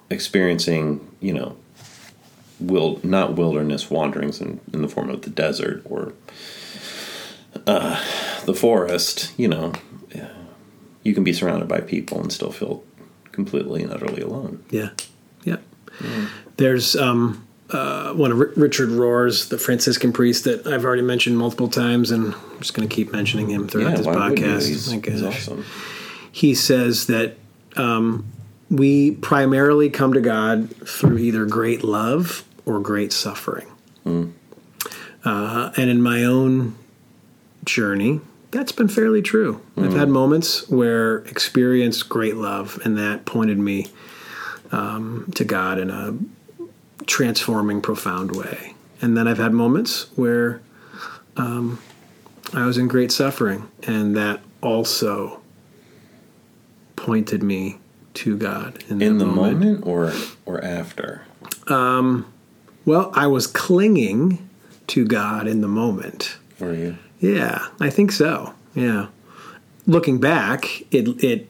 experiencing 0.09 1.05
you 1.19 1.33
know 1.33 1.55
will 2.59 2.99
not 3.03 3.35
wilderness 3.35 3.89
wanderings 3.89 4.41
in, 4.41 4.59
in 4.73 4.81
the 4.81 4.87
form 4.89 5.09
of 5.09 5.21
the 5.21 5.29
desert 5.29 5.81
or 5.85 6.13
uh, 7.67 7.99
the 8.45 8.53
forest 8.53 9.31
you 9.37 9.47
know 9.47 9.73
you 11.09 11.15
can 11.15 11.23
be 11.23 11.33
surrounded 11.33 11.67
by 11.67 11.81
people 11.81 12.21
and 12.21 12.31
still 12.31 12.51
feel 12.51 12.83
completely 13.31 13.81
and 13.81 13.91
utterly 13.91 14.21
alone 14.21 14.63
Yeah, 14.69 14.91
yeah. 15.43 15.57
There's 16.57 16.95
um, 16.95 17.47
uh, 17.71 18.13
one 18.13 18.31
of 18.31 18.39
R- 18.39 18.51
Richard 18.55 18.89
Rohr's, 18.89 19.49
the 19.49 19.57
Franciscan 19.57 20.13
priest 20.13 20.43
that 20.43 20.67
I've 20.67 20.85
already 20.85 21.01
mentioned 21.01 21.37
multiple 21.37 21.67
times, 21.67 22.11
and 22.11 22.35
I'm 22.35 22.59
just 22.59 22.73
going 22.75 22.87
to 22.87 22.93
keep 22.93 23.11
mentioning 23.11 23.49
him 23.49 23.67
throughout 23.67 23.97
this 23.97 24.05
wouldn't 24.05 24.39
you? 24.39 24.45
podcast. 24.45 24.67
He's, 24.67 24.93
My 24.93 25.01
he's 25.03 25.23
awesome 25.23 25.65
He 26.31 26.53
says 26.53 27.07
that 27.07 27.37
um, 27.75 28.31
we 28.69 29.11
primarily 29.11 29.89
come 29.89 30.13
to 30.13 30.21
God 30.21 30.69
through 30.87 31.17
either 31.17 31.45
great 31.45 31.83
love 31.83 32.43
or 32.65 32.79
great 32.79 33.11
suffering. 33.11 33.67
Uh, 35.25 35.71
and 35.75 35.89
in 35.89 36.01
my 36.01 36.23
own 36.23 36.75
journey, 37.65 38.21
that's 38.51 38.71
been 38.71 38.87
fairly 38.87 39.21
true. 39.21 39.61
I've 39.77 39.93
had 39.93 40.09
moments 40.09 40.67
where 40.69 41.17
experienced 41.19 42.09
great 42.09 42.35
love, 42.35 42.79
and 42.83 42.97
that 42.97 43.25
pointed 43.25 43.57
me 43.57 43.87
um, 44.71 45.31
to 45.35 45.43
God 45.43 45.77
in 45.77 45.89
a 45.89 46.17
transforming, 47.05 47.81
profound 47.81 48.35
way. 48.35 48.73
And 49.01 49.15
then 49.15 49.27
I've 49.27 49.37
had 49.37 49.53
moments 49.53 50.07
where 50.15 50.61
um, 51.37 51.79
I 52.53 52.65
was 52.65 52.77
in 52.77 52.87
great 52.87 53.11
suffering, 53.11 53.69
and 53.83 54.15
that 54.15 54.41
also 54.61 55.41
pointed 56.95 57.43
me 57.43 57.77
to 58.15 58.35
God 58.35 58.83
in, 58.89 59.01
in 59.01 59.17
the 59.19 59.25
moment 59.25 59.85
or 59.85 60.11
or 60.45 60.61
after 60.63 61.21
Well, 62.85 63.11
I 63.13 63.27
was 63.27 63.47
clinging 63.47 64.49
to 64.87 65.05
God 65.05 65.47
in 65.47 65.61
the 65.61 65.67
moment. 65.67 66.37
for 66.55 66.73
you 66.73 66.97
Yeah, 67.19 67.67
I 67.79 67.89
think 67.89 68.11
so. 68.11 68.53
Yeah. 68.75 69.07
Looking 69.85 70.19
back, 70.19 70.83
it 70.91 71.23
it 71.23 71.47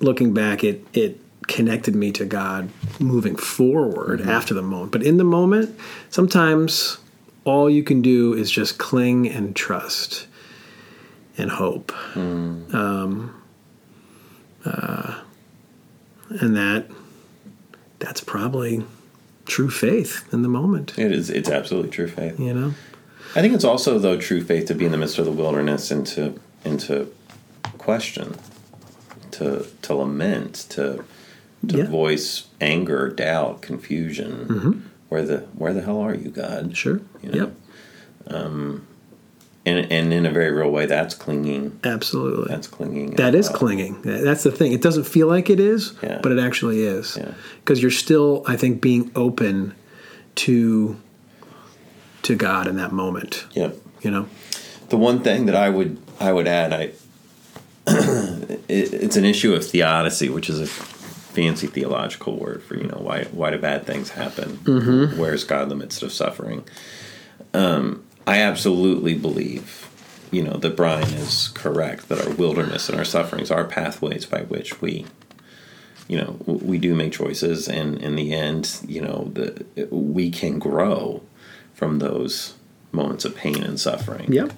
looking 0.00 0.34
back 0.34 0.62
it 0.64 0.86
it 0.92 1.20
connected 1.46 1.94
me 1.94 2.10
to 2.12 2.24
God 2.24 2.70
moving 2.98 3.36
forward 3.36 4.20
after 4.22 4.54
the 4.54 4.62
moment. 4.62 4.92
But 4.92 5.02
in 5.02 5.16
the 5.16 5.24
moment, 5.24 5.78
sometimes 6.10 6.98
all 7.44 7.68
you 7.68 7.82
can 7.82 8.00
do 8.02 8.32
is 8.32 8.50
just 8.50 8.78
cling 8.78 9.28
and 9.28 9.54
trust 9.54 10.26
and 11.36 11.50
hope. 11.50 11.92
Um, 12.16 13.42
uh, 14.64 15.20
and 16.40 16.56
that 16.56 16.86
that's 17.98 18.20
probably 18.22 18.84
true 19.46 19.70
faith 19.70 20.26
in 20.32 20.42
the 20.42 20.48
moment, 20.48 20.98
it 20.98 21.12
is 21.12 21.30
it's 21.30 21.50
absolutely 21.50 21.90
true 21.90 22.08
faith 22.08 22.38
you 22.40 22.54
know? 22.54 22.74
I 23.36 23.40
think 23.40 23.54
it's 23.54 23.64
also 23.64 23.98
though 23.98 24.18
true 24.18 24.42
faith 24.42 24.66
to 24.66 24.74
be 24.74 24.84
in 24.86 24.92
the 24.92 24.98
midst 24.98 25.18
of 25.18 25.24
the 25.24 25.32
wilderness 25.32 25.90
and 25.90 26.06
to 26.08 26.38
and 26.64 26.78
to 26.80 27.12
question, 27.78 28.36
to 29.32 29.66
to 29.82 29.94
lament, 29.94 30.66
to 30.70 31.04
to 31.68 31.76
Yeah. 31.78 31.86
voice 31.86 32.44
anger, 32.60 33.08
doubt, 33.08 33.62
confusion. 33.62 34.46
Mm-hmm. 34.48 34.72
Where 35.08 35.24
the 35.24 35.38
where 35.56 35.72
the 35.72 35.82
hell 35.82 36.00
are 36.00 36.14
you, 36.14 36.30
God? 36.30 36.76
Sure. 36.76 37.00
You 37.22 37.30
know? 37.30 37.38
Yep. 37.38 37.54
Um, 38.34 38.86
and 39.66 39.90
and 39.92 40.12
in 40.12 40.26
a 40.26 40.30
very 40.30 40.50
real 40.50 40.70
way, 40.70 40.86
that's 40.86 41.14
clinging. 41.14 41.78
Absolutely. 41.84 42.46
That's 42.48 42.66
clinging. 42.68 43.16
that 43.16 43.34
is 43.34 43.48
well. 43.48 43.58
clinging. 43.58 44.02
That's 44.02 44.42
the 44.42 44.50
thing. 44.52 44.72
It 44.72 44.82
doesn't 44.82 45.04
feel 45.04 45.26
like 45.26 45.48
it 45.50 45.60
is, 45.60 45.94
Yeah. 46.02 46.20
but 46.22 46.32
it 46.32 46.38
actually 46.38 46.82
is. 46.82 47.16
Yeah. 47.16 47.32
Because 47.60 47.80
you're 47.82 47.90
still, 47.90 48.42
I 48.46 48.56
think, 48.56 48.80
being 48.80 49.10
open 49.16 49.74
to 50.36 50.96
to 52.24 52.34
God 52.34 52.66
in 52.66 52.76
that 52.76 52.92
moment. 52.92 53.46
Yeah. 53.52 53.70
You 54.02 54.10
know. 54.10 54.28
The 54.88 54.96
one 54.96 55.20
thing 55.22 55.46
that 55.46 55.54
I 55.54 55.70
would 55.70 55.98
I 56.20 56.32
would 56.32 56.46
add, 56.46 56.72
I 56.72 56.92
it, 57.86 58.62
it's 58.68 59.16
an 59.16 59.24
issue 59.24 59.54
of 59.54 59.64
theodicy, 59.64 60.28
which 60.28 60.50
is 60.50 60.60
a 60.60 60.66
fancy 60.66 61.66
theological 61.66 62.36
word 62.36 62.62
for 62.62 62.76
you 62.76 62.86
know 62.86 62.98
why 63.00 63.24
why 63.24 63.50
do 63.50 63.58
bad 63.58 63.86
things 63.86 64.10
happen? 64.10 64.58
Where's 65.16 65.44
God 65.44 65.64
in 65.64 65.68
the 65.68 65.74
midst 65.74 66.02
of 66.02 66.12
suffering? 66.12 66.64
Um, 67.52 68.04
I 68.26 68.40
absolutely 68.40 69.14
believe, 69.14 69.90
you 70.30 70.42
know, 70.42 70.56
that 70.58 70.76
Brian 70.76 71.12
is 71.14 71.48
correct 71.48 72.08
that 72.08 72.24
our 72.24 72.32
wilderness 72.34 72.88
and 72.88 72.98
our 72.98 73.04
sufferings 73.04 73.50
are 73.50 73.64
pathways 73.64 74.26
by 74.26 74.42
which 74.42 74.80
we, 74.80 75.06
you 76.08 76.16
know, 76.16 76.36
we 76.46 76.78
do 76.78 76.94
make 76.94 77.12
choices, 77.12 77.68
and 77.68 77.98
in 78.00 78.16
the 78.16 78.32
end, 78.32 78.80
you 78.86 79.00
know, 79.00 79.30
the 79.32 79.88
we 79.90 80.30
can 80.30 80.58
grow 80.58 81.22
from 81.74 81.98
those 81.98 82.54
moments 82.92 83.24
of 83.24 83.34
pain 83.34 83.62
and 83.62 83.78
suffering. 83.78 84.32
Yep. 84.32 84.52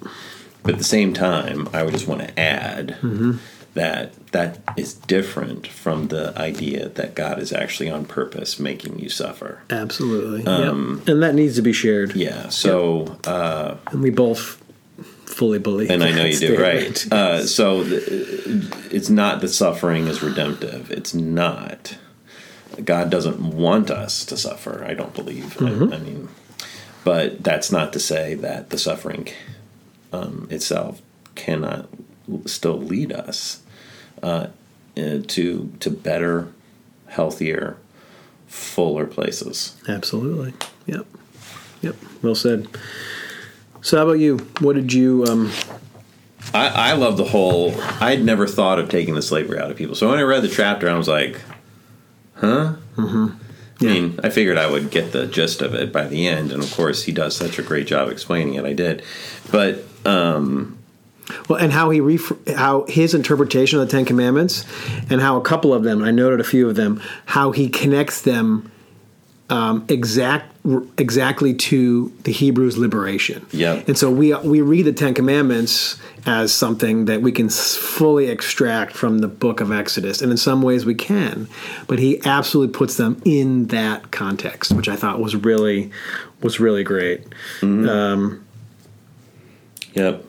But 0.62 0.72
at 0.74 0.78
the 0.78 0.84
same 0.84 1.12
time, 1.14 1.68
I 1.72 1.82
would 1.82 1.92
just 1.92 2.06
want 2.08 2.22
to 2.22 2.38
add 2.38 2.96
that 3.74 4.12
that 4.32 4.58
is 4.76 4.94
different 4.94 5.66
from 5.66 6.08
the 6.08 6.32
idea 6.38 6.88
that 6.88 7.14
God 7.14 7.38
is 7.38 7.52
actually 7.52 7.90
on 7.90 8.04
purpose 8.06 8.58
making 8.58 8.98
you 8.98 9.08
suffer. 9.08 9.60
Absolutely. 9.70 10.40
yep. 10.42 10.72
And 11.08 11.22
that 11.22 11.34
needs 11.34 11.56
to 11.56 11.62
be 11.62 11.72
shared. 11.72 12.14
Yeah. 12.16 12.48
So, 12.48 13.18
uh, 13.26 13.76
And 13.92 14.02
we 14.02 14.10
both 14.10 14.62
fully 15.26 15.58
believe. 15.58 15.90
and 15.90 16.02
I 16.02 16.10
know 16.12 16.24
you 16.24 16.38
do, 16.38 16.58
right? 16.60 17.12
Uh, 17.12 17.46
so, 17.46 17.84
th- 17.84 18.02
it's 18.90 19.10
not 19.10 19.40
that 19.42 19.48
suffering 19.48 20.06
is 20.06 20.22
redemptive. 20.22 20.90
It's 20.90 21.14
not. 21.14 21.96
God 22.84 23.10
doesn't 23.10 23.40
want 23.40 23.90
us 23.90 24.24
to 24.26 24.36
suffer. 24.36 24.84
I 24.86 24.94
don't 24.94 25.14
believe. 25.14 25.60
I, 25.62 25.66
I 25.66 25.98
mean, 25.98 26.28
but 27.06 27.44
that's 27.44 27.70
not 27.70 27.92
to 27.92 28.00
say 28.00 28.34
that 28.34 28.70
the 28.70 28.76
suffering 28.76 29.28
um, 30.12 30.48
itself 30.50 31.00
cannot 31.36 31.88
still 32.46 32.78
lead 32.78 33.12
us 33.12 33.62
uh, 34.24 34.48
to 34.96 35.72
to 35.78 35.88
better, 35.88 36.52
healthier, 37.06 37.76
fuller 38.48 39.06
places. 39.06 39.80
Absolutely. 39.88 40.52
Yep. 40.86 41.06
Yep. 41.82 41.96
Well 42.22 42.34
said. 42.34 42.66
So, 43.82 43.98
how 43.98 44.02
about 44.02 44.18
you? 44.18 44.38
What 44.58 44.74
did 44.74 44.92
you? 44.92 45.24
Um, 45.26 45.52
I, 46.52 46.90
I 46.90 46.92
love 46.94 47.18
the 47.18 47.24
whole. 47.24 47.72
I'd 48.00 48.24
never 48.24 48.48
thought 48.48 48.80
of 48.80 48.88
taking 48.88 49.14
the 49.14 49.22
slavery 49.22 49.60
out 49.60 49.70
of 49.70 49.76
people. 49.76 49.94
So 49.94 50.08
when 50.08 50.18
I 50.18 50.22
read 50.22 50.42
the 50.42 50.48
chapter, 50.48 50.90
I 50.90 50.94
was 50.94 51.06
like, 51.06 51.40
"Huh." 52.34 52.74
Mm-hmm. 52.96 53.45
Yeah. 53.78 53.90
I 53.90 53.92
mean, 53.92 54.20
I 54.22 54.30
figured 54.30 54.56
I 54.56 54.70
would 54.70 54.90
get 54.90 55.12
the 55.12 55.26
gist 55.26 55.60
of 55.60 55.74
it 55.74 55.92
by 55.92 56.06
the 56.06 56.26
end, 56.26 56.50
and 56.50 56.62
of 56.62 56.72
course, 56.72 57.02
he 57.02 57.12
does 57.12 57.36
such 57.36 57.58
a 57.58 57.62
great 57.62 57.86
job 57.86 58.08
explaining 58.08 58.54
it. 58.54 58.64
I 58.64 58.72
did, 58.72 59.02
but 59.50 59.84
um, 60.06 60.78
well, 61.48 61.58
and 61.58 61.72
how 61.72 61.90
he 61.90 62.00
ref- 62.00 62.48
how 62.48 62.86
his 62.88 63.12
interpretation 63.14 63.78
of 63.78 63.86
the 63.86 63.92
Ten 63.92 64.04
Commandments, 64.04 64.64
and 65.10 65.20
how 65.20 65.36
a 65.36 65.42
couple 65.42 65.74
of 65.74 65.82
them, 65.82 66.02
I 66.02 66.10
noted 66.10 66.40
a 66.40 66.44
few 66.44 66.68
of 66.68 66.76
them, 66.76 67.02
how 67.26 67.50
he 67.52 67.68
connects 67.68 68.22
them 68.22 68.70
um, 69.50 69.84
exact 69.88 70.55
exactly 70.98 71.54
to 71.54 72.12
the 72.24 72.32
Hebrews' 72.32 72.76
liberation. 72.76 73.46
Yeah. 73.52 73.82
And 73.86 73.96
so 73.96 74.10
we 74.10 74.34
we 74.34 74.60
read 74.60 74.86
the 74.86 74.92
Ten 74.92 75.14
Commandments 75.14 75.98
as 76.26 76.52
something 76.52 77.04
that 77.04 77.22
we 77.22 77.30
can 77.30 77.48
fully 77.48 78.28
extract 78.28 78.92
from 78.92 79.18
the 79.18 79.28
Book 79.28 79.60
of 79.60 79.70
Exodus, 79.70 80.20
and 80.20 80.30
in 80.30 80.36
some 80.36 80.62
ways 80.62 80.84
we 80.84 80.94
can, 80.94 81.48
but 81.86 81.98
he 81.98 82.20
absolutely 82.24 82.72
puts 82.76 82.96
them 82.96 83.22
in 83.24 83.66
that 83.68 84.10
context, 84.10 84.72
which 84.72 84.88
I 84.88 84.96
thought 84.96 85.20
was 85.20 85.36
really 85.36 85.90
was 86.42 86.58
really 86.58 86.84
great. 86.84 87.28
Mm-hmm. 87.60 87.88
Um, 87.88 88.46
yep, 89.94 90.24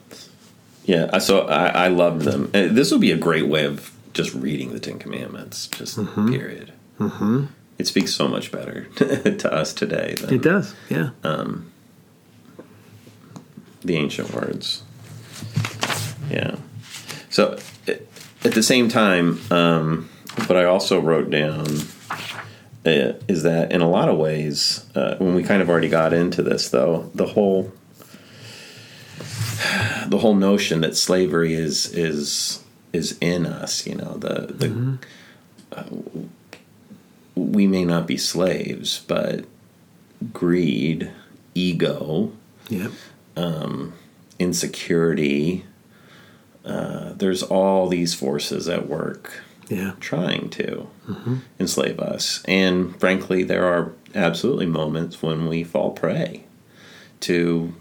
yeah. 0.86 1.18
So 1.18 1.48
I, 1.48 1.86
I 1.86 1.88
loved 1.88 2.22
them. 2.22 2.52
This 2.52 2.92
would 2.92 3.02
be 3.02 3.12
a 3.12 3.18
great 3.18 3.48
way 3.48 3.66
of 3.66 3.92
just 4.14 4.34
reading 4.34 4.72
the 4.74 4.80
Ten 4.80 5.00
Commandments. 5.00 5.68
Just 5.68 5.98
mm-hmm. 5.98 6.32
period. 6.32 6.74
Mm-hmm. 7.00 7.46
It 7.78 7.88
speaks 7.88 8.14
so 8.14 8.28
much 8.28 8.52
better 8.52 8.84
to 8.96 9.54
us 9.54 9.74
today 9.74 10.16
than 10.20 10.34
It 10.34 10.42
does, 10.42 10.74
yeah. 10.90 11.12
the 13.84 13.96
ancient 13.96 14.34
words. 14.34 14.84
Yeah. 16.30 16.56
So 17.30 17.60
at 17.88 18.54
the 18.54 18.64
same 18.64 18.90
time, 18.90 19.40
um, 19.52 20.10
what 20.48 20.58
I 20.58 20.66
also 20.66 21.00
wrote 21.00 21.30
down 21.30 21.66
uh, 22.86 23.14
is 23.28 23.44
that 23.44 23.72
in 23.72 23.82
a 23.82 23.90
lot 23.90 24.10
of 24.10 24.18
ways, 24.18 24.86
uh, 24.96 25.16
when 25.18 25.36
we 25.36 25.44
kind 25.44 25.62
of 25.62 25.70
already 25.70 25.90
got 25.90 26.14
into 26.14 26.42
this, 26.42 26.70
though, 26.70 27.12
the 27.14 27.28
whole 27.28 27.74
the 30.08 30.18
whole 30.20 30.36
notion 30.36 30.82
that 30.82 30.96
slavery 30.96 31.54
is 31.54 31.92
is 31.94 32.64
is 32.94 33.18
in 33.20 33.46
us. 33.46 33.86
You 33.86 33.96
know, 33.96 34.18
the 34.18 34.48
the 34.54 34.98
uh, 35.78 35.84
we 37.38 37.68
may 37.68 37.86
not 37.86 38.08
be 38.08 38.18
slaves, 38.18 39.04
but 39.08 39.46
greed, 40.34 41.12
ego, 41.54 42.32
Yep. 42.70 42.92
Um, 43.36 43.94
insecurity. 44.40 45.64
Uh, 46.66 47.14
there's 47.14 47.44
all 47.44 47.88
these 47.88 48.14
forces 48.14 48.68
at 48.68 48.88
work 48.88 49.42
Yeah. 49.70 49.94
trying 50.00 50.50
to 50.52 50.90
mm-hmm. 51.08 51.36
enslave 51.60 52.00
us. 52.00 52.44
And 52.46 53.00
frankly, 53.00 53.44
there 53.44 53.66
are 53.66 53.94
absolutely 54.14 54.66
moments 54.66 55.22
when 55.22 55.48
we 55.48 55.64
fall 55.64 55.92
prey 55.92 56.44
to 57.22 57.74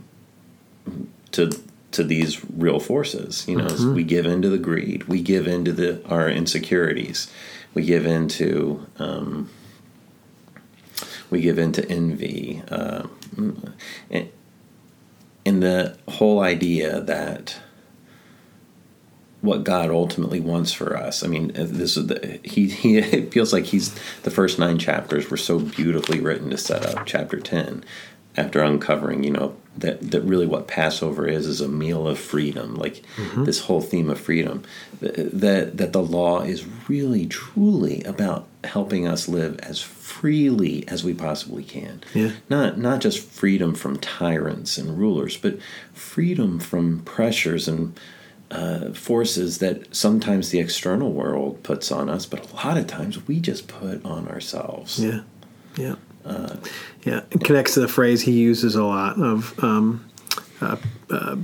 to 1.32 1.50
to 1.92 2.04
these 2.04 2.44
real 2.54 2.78
forces. 2.78 3.44
You 3.48 3.56
know, 3.56 3.66
mm-hmm. 3.66 3.94
we 3.94 4.04
give 4.04 4.26
into 4.26 4.48
the 4.48 4.58
greed, 4.58 5.04
we 5.04 5.20
give 5.20 5.46
into 5.48 5.72
the 5.72 6.04
our 6.06 6.28
insecurities, 6.28 7.30
we 7.76 7.84
give 7.84 8.06
into 8.06 8.86
um, 8.98 9.50
we 11.28 11.42
give 11.42 11.58
into 11.58 11.86
envy, 11.90 12.62
uh, 12.70 13.06
and, 13.36 14.30
and 15.44 15.62
the 15.62 15.98
whole 16.08 16.40
idea 16.40 17.02
that 17.02 17.60
what 19.42 19.62
God 19.62 19.90
ultimately 19.90 20.40
wants 20.40 20.72
for 20.72 20.96
us. 20.96 21.22
I 21.22 21.26
mean, 21.26 21.52
this 21.54 21.98
is 21.98 22.06
the, 22.06 22.40
he. 22.42 22.68
He 22.68 22.96
it 22.96 23.30
feels 23.30 23.52
like 23.52 23.66
he's 23.66 23.94
the 24.22 24.30
first 24.30 24.58
nine 24.58 24.78
chapters 24.78 25.30
were 25.30 25.36
so 25.36 25.58
beautifully 25.58 26.18
written 26.18 26.48
to 26.50 26.56
set 26.56 26.86
up 26.86 27.04
chapter 27.04 27.38
ten. 27.38 27.84
After 28.36 28.62
uncovering, 28.62 29.24
you 29.24 29.30
know 29.30 29.56
that 29.78 30.10
that 30.10 30.22
really 30.22 30.46
what 30.46 30.68
Passover 30.68 31.26
is 31.26 31.46
is 31.46 31.60
a 31.60 31.68
meal 31.68 32.06
of 32.06 32.18
freedom, 32.18 32.74
like 32.74 33.02
this 33.36 33.60
whole 33.60 33.80
theme 33.80 34.10
of 34.10 34.20
freedom. 34.20 34.62
That 35.00 35.76
that 35.78 35.92
the 35.92 36.02
law 36.02 36.42
is 36.42 36.66
really 36.88 37.26
truly 37.26 38.02
about 38.04 38.46
helping 38.64 39.06
us 39.06 39.28
live 39.28 39.58
as 39.60 39.80
freely 39.80 40.86
as 40.88 41.04
we 41.04 41.14
possibly 41.14 41.62
can. 41.64 42.02
Yeah. 42.14 42.32
Not 42.48 42.78
not 42.78 43.00
just 43.00 43.20
freedom 43.20 43.74
from 43.74 43.98
tyrants 43.98 44.78
and 44.78 44.98
rulers, 44.98 45.36
but 45.36 45.58
freedom 45.92 46.58
from 46.58 47.00
pressures 47.00 47.68
and 47.68 47.98
uh, 48.50 48.92
forces 48.92 49.58
that 49.58 49.94
sometimes 49.94 50.50
the 50.50 50.58
external 50.58 51.12
world 51.12 51.62
puts 51.62 51.90
on 51.90 52.08
us, 52.08 52.26
but 52.26 52.50
a 52.50 52.54
lot 52.56 52.76
of 52.76 52.86
times 52.86 53.26
we 53.26 53.40
just 53.40 53.66
put 53.68 54.04
on 54.04 54.28
ourselves. 54.28 55.02
Yeah, 55.02 55.22
yeah, 55.76 55.96
yeah. 57.04 57.20
It 57.30 57.44
connects 57.44 57.74
to 57.74 57.80
the 57.80 57.88
phrase 57.88 58.22
he 58.22 58.32
uses 58.32 58.74
a 58.74 58.84
lot 58.84 59.18
of 59.20 59.62
um, 59.62 60.08
uh, 60.60 60.76
uh, 61.10 61.36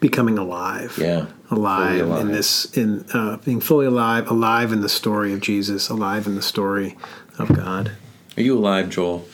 becoming 0.00 0.38
alive. 0.38 0.96
Yeah. 1.00 1.26
alive, 1.50 2.00
alive. 2.00 2.20
in 2.22 2.32
this, 2.32 2.76
in 2.76 3.06
uh, 3.12 3.36
being 3.38 3.60
fully 3.60 3.86
alive, 3.86 4.30
alive 4.30 4.72
in 4.72 4.80
the 4.80 4.88
story 4.88 5.32
of 5.32 5.40
Jesus, 5.40 5.88
alive 5.88 6.26
in 6.26 6.34
the 6.34 6.42
story 6.42 6.96
of 7.38 7.54
God. 7.54 7.92
Are 8.36 8.42
you 8.42 8.58
alive, 8.58 8.90
Joel? 8.90 9.24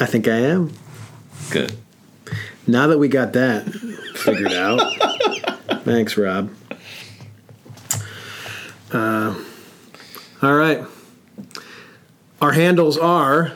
I 0.00 0.06
think 0.06 0.28
I 0.28 0.36
am. 0.36 0.72
Good. 1.50 1.76
Now 2.66 2.86
that 2.88 2.98
we 2.98 3.08
got 3.08 3.32
that 3.32 3.64
figured 4.14 4.52
out, 4.52 4.78
thanks, 5.84 6.16
Rob. 6.18 6.52
Uh, 8.92 9.34
all 10.42 10.54
right. 10.54 10.84
Our 12.40 12.52
handles 12.52 12.96
are 12.96 13.52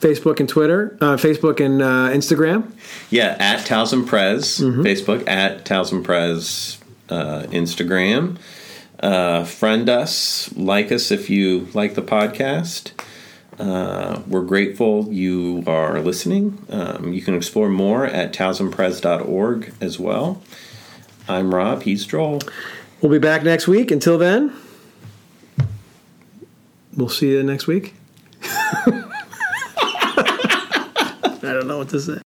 Facebook 0.00 0.40
and 0.40 0.48
Twitter, 0.48 0.96
uh, 1.00 1.16
Facebook 1.16 1.64
and 1.64 1.82
uh, 1.82 2.10
Instagram. 2.10 2.72
Yeah, 3.10 3.36
at 3.38 3.60
Towson 3.66 4.06
Prez, 4.06 4.58
Facebook, 4.58 5.26
at 5.28 5.64
Towson 5.64 6.02
Prez, 6.02 6.78
uh, 7.08 7.42
Instagram. 7.50 8.38
Uh, 9.02 9.44
friend 9.44 9.88
us, 9.88 10.54
like 10.56 10.92
us 10.92 11.10
if 11.10 11.30
you 11.30 11.68
like 11.72 11.94
the 11.94 12.02
podcast. 12.02 12.92
Uh, 13.58 14.22
we're 14.26 14.44
grateful 14.44 15.08
you 15.12 15.62
are 15.66 16.00
listening. 16.00 16.64
Um, 16.70 17.12
you 17.12 17.20
can 17.22 17.34
explore 17.34 17.68
more 17.68 18.06
at 18.06 18.32
towsonprez.org 18.32 19.74
as 19.80 19.98
well. 19.98 20.42
I'm 21.28 21.54
Rob, 21.54 21.82
he's 21.82 22.06
Joel. 22.06 22.40
We'll 23.00 23.12
be 23.12 23.18
back 23.18 23.42
next 23.42 23.68
week. 23.68 23.90
Until 23.90 24.18
then, 24.18 24.54
we'll 26.96 27.08
see 27.08 27.30
you 27.30 27.42
next 27.42 27.66
week. 27.66 27.94
I 28.42 29.04
don't 31.42 31.66
know 31.66 31.78
what 31.78 31.88
to 31.90 32.00
say. 32.00 32.20